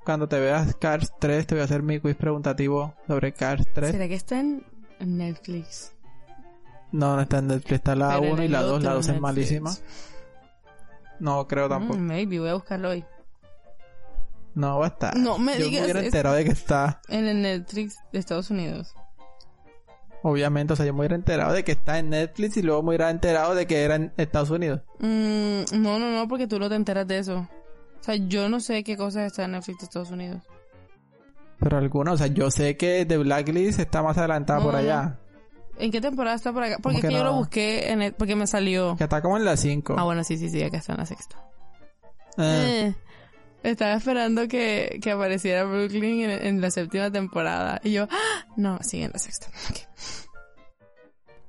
cuando 0.03 0.27
te 0.27 0.39
veas 0.39 0.75
Cars 0.75 1.13
3 1.19 1.45
te 1.45 1.55
voy 1.55 1.61
a 1.61 1.65
hacer 1.65 1.83
mi 1.83 1.99
quiz 1.99 2.15
preguntativo 2.15 2.95
sobre 3.07 3.33
Cars 3.33 3.65
3. 3.73 3.91
¿Será 3.91 4.07
que 4.07 4.15
está 4.15 4.39
en 4.39 4.65
Netflix? 4.99 5.93
No, 6.91 7.15
no 7.15 7.21
está 7.21 7.37
en 7.37 7.47
Netflix, 7.47 7.73
está 7.73 7.95
la 7.95 8.09
Pero 8.09 8.25
en 8.25 8.33
1 8.33 8.43
y 8.43 8.47
la 8.47 8.61
2, 8.63 8.83
la 8.83 8.89
otro 8.89 8.95
2 8.95 9.09
es 9.09 9.21
malísima. 9.21 9.71
No, 11.19 11.47
creo 11.47 11.67
tampoco. 11.69 11.99
Mm, 11.99 12.03
maybe, 12.07 12.39
voy 12.39 12.49
a 12.49 12.53
buscarlo 12.53 12.89
hoy. 12.89 13.05
No 14.55 14.79
va 14.79 14.85
a 14.85 14.89
estar. 14.89 15.15
No 15.15 15.37
me 15.37 15.57
Yo 15.57 15.65
digas 15.65 15.81
me 15.81 15.85
hubiera 15.85 15.99
eso. 15.99 16.07
enterado 16.07 16.35
de 16.35 16.43
que 16.45 16.51
está. 16.51 17.01
En 17.07 17.27
el 17.27 17.41
Netflix 17.41 17.97
de 18.11 18.19
Estados 18.19 18.49
Unidos. 18.49 18.93
Obviamente, 20.21 20.73
o 20.73 20.75
sea, 20.75 20.85
yo 20.85 20.93
me 20.93 20.99
hubiera 20.99 21.15
enterado 21.15 21.53
de 21.53 21.63
que 21.63 21.71
está 21.71 21.97
en 21.99 22.09
Netflix 22.09 22.57
y 22.57 22.61
luego 22.61 22.81
me 22.83 22.89
hubiera 22.89 23.09
enterado 23.09 23.55
de 23.55 23.67
que 23.67 23.83
era 23.83 23.95
en 23.95 24.11
Estados 24.17 24.49
Unidos. 24.49 24.81
Mm, 24.99 25.61
no, 25.81 25.97
no, 25.99 26.11
no, 26.11 26.27
porque 26.27 26.45
tú 26.47 26.59
no 26.59 26.67
te 26.67 26.75
enteras 26.75 27.07
de 27.07 27.19
eso. 27.19 27.37
O 27.37 28.03
sea, 28.03 28.15
yo 28.15 28.49
no 28.49 28.59
sé 28.59 28.83
qué 28.83 28.97
cosas 28.97 29.27
está 29.27 29.45
en 29.45 29.51
Netflix 29.51 29.79
de 29.79 29.85
Estados 29.85 30.11
Unidos. 30.11 30.41
Pero 31.59 31.77
alguna, 31.77 32.13
o 32.13 32.17
sea, 32.17 32.27
yo 32.27 32.51
sé 32.51 32.75
que 32.75 33.05
The 33.05 33.17
Blacklist 33.17 33.79
está 33.79 34.01
más 34.01 34.17
adelantada 34.17 34.59
No, 34.59 34.65
por 34.65 34.75
allá. 34.75 35.19
¿En 35.79 35.91
qué 35.91 36.01
temporada 36.01 36.35
está 36.35 36.51
por 36.53 36.63
acá? 36.63 36.77
Porque 36.81 37.01
que 37.01 37.07
que 37.07 37.13
yo 37.13 37.19
no? 37.19 37.25
lo 37.31 37.33
busqué 37.35 37.91
en 37.91 38.01
el- 38.01 38.13
porque 38.13 38.35
me 38.35 38.47
salió. 38.47 38.95
Que 38.97 39.05
está 39.05 39.21
como 39.21 39.37
en 39.37 39.45
la 39.45 39.57
5. 39.57 39.95
Ah, 39.97 40.03
bueno, 40.03 40.23
sí, 40.23 40.37
sí, 40.37 40.49
sí, 40.49 40.61
acá 40.61 40.77
está 40.77 40.93
en 40.93 40.99
la 40.99 41.05
sexta. 41.05 41.37
Eh, 42.37 42.87
Eh, 42.87 42.95
estaba 43.63 43.93
esperando 43.93 44.47
que, 44.47 44.99
que 45.01 45.11
apareciera 45.11 45.63
Brooklyn 45.65 46.21
en, 46.29 46.47
en 46.47 46.61
la 46.61 46.71
séptima 46.71 47.11
temporada. 47.11 47.79
Y 47.83 47.91
yo, 47.93 48.07
¡ah! 48.11 48.45
no, 48.55 48.79
sigue 48.81 49.05
en 49.05 49.11
la 49.13 49.19
sexta. 49.19 49.47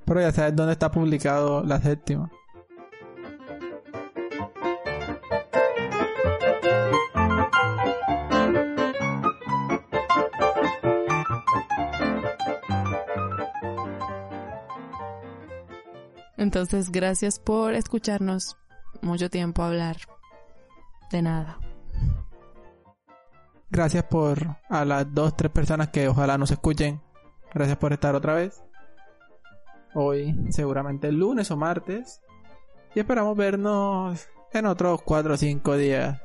Pero 0.04 0.20
ya 0.20 0.32
sabes 0.32 0.56
dónde 0.56 0.72
está 0.72 0.90
publicado 0.90 1.62
la 1.64 1.80
séptima. 1.80 2.30
Entonces, 16.40 16.90
gracias 16.90 17.38
por 17.38 17.74
escucharnos 17.74 18.56
mucho 19.02 19.28
tiempo 19.28 19.62
hablar 19.62 19.98
de 21.10 21.20
nada. 21.20 21.58
Gracias 23.68 24.04
por 24.04 24.56
a 24.70 24.86
las 24.86 25.12
dos, 25.14 25.36
tres 25.36 25.52
personas 25.52 25.90
que 25.90 26.08
ojalá 26.08 26.38
nos 26.38 26.50
escuchen. 26.50 27.02
Gracias 27.52 27.76
por 27.76 27.92
estar 27.92 28.14
otra 28.14 28.32
vez. 28.32 28.64
Hoy, 29.94 30.34
seguramente 30.48 31.08
el 31.08 31.16
lunes 31.16 31.50
o 31.50 31.58
martes. 31.58 32.22
Y 32.94 33.00
esperamos 33.00 33.36
vernos 33.36 34.26
en 34.54 34.64
otros 34.64 35.02
cuatro 35.02 35.34
o 35.34 35.36
cinco 35.36 35.76
días 35.76 36.22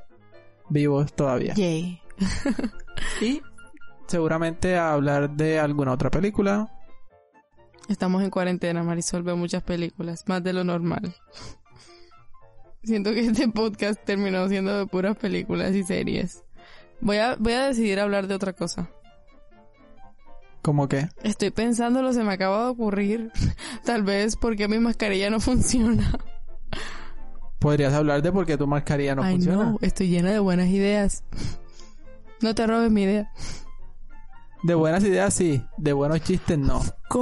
vivos 0.69 1.13
todavía. 1.13 1.53
Yay. 1.55 2.01
Y 3.21 3.41
seguramente 4.07 4.77
a 4.77 4.93
hablar 4.93 5.29
de 5.31 5.59
alguna 5.59 5.91
otra 5.91 6.09
película. 6.09 6.71
Estamos 7.87 8.23
en 8.23 8.29
cuarentena, 8.31 8.83
Marisol 8.83 9.23
ve 9.23 9.33
muchas 9.35 9.63
películas, 9.63 10.23
más 10.27 10.43
de 10.43 10.53
lo 10.53 10.63
normal. 10.63 11.13
Siento 12.83 13.11
que 13.13 13.25
este 13.25 13.47
podcast 13.47 13.99
terminó 14.03 14.47
siendo 14.47 14.77
de 14.77 14.85
puras 14.85 15.17
películas 15.17 15.73
y 15.75 15.83
series. 15.83 16.43
Voy 17.01 17.17
a, 17.17 17.35
voy 17.35 17.53
a 17.53 17.67
decidir 17.67 17.99
hablar 17.99 18.27
de 18.27 18.35
otra 18.35 18.53
cosa. 18.53 18.89
Como 20.61 20.87
que 20.87 21.09
Estoy 21.23 21.51
pensándolo, 21.51 22.11
se 22.13 22.23
me 22.23 22.33
acaba 22.33 22.63
de 22.65 22.69
ocurrir. 22.71 23.31
Tal 23.85 24.03
vez 24.03 24.35
porque 24.35 24.67
mi 24.67 24.79
mascarilla 24.79 25.29
no 25.29 25.39
funciona. 25.39 26.19
podrías 27.59 27.93
hablar 27.93 28.21
de 28.21 28.31
por 28.31 28.45
qué 28.45 28.57
tu 28.57 28.65
mascarilla 28.67 29.15
no 29.15 29.23
Ay, 29.23 29.35
funciona. 29.35 29.63
no, 29.71 29.77
estoy 29.81 30.07
llena 30.09 30.31
de 30.31 30.39
buenas 30.39 30.67
ideas. 30.69 31.23
No 32.41 32.53
te 32.55 32.65
robes 32.67 32.91
mi 32.91 33.03
idea. 33.03 33.31
De 34.65 34.73
buenas 34.73 35.03
ideas 35.03 35.31
sí, 35.31 35.63
de 35.77 35.93
buenos 35.93 36.21
chistes 36.21 36.57
no. 36.57 36.81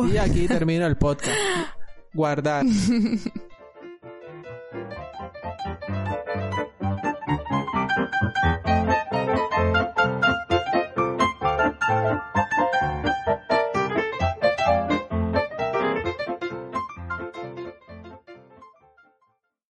Y 0.10 0.16
aquí 0.16 0.48
termino 0.48 0.88
el 0.88 0.96
podcast. 0.96 1.38
Guardar. 2.14 2.66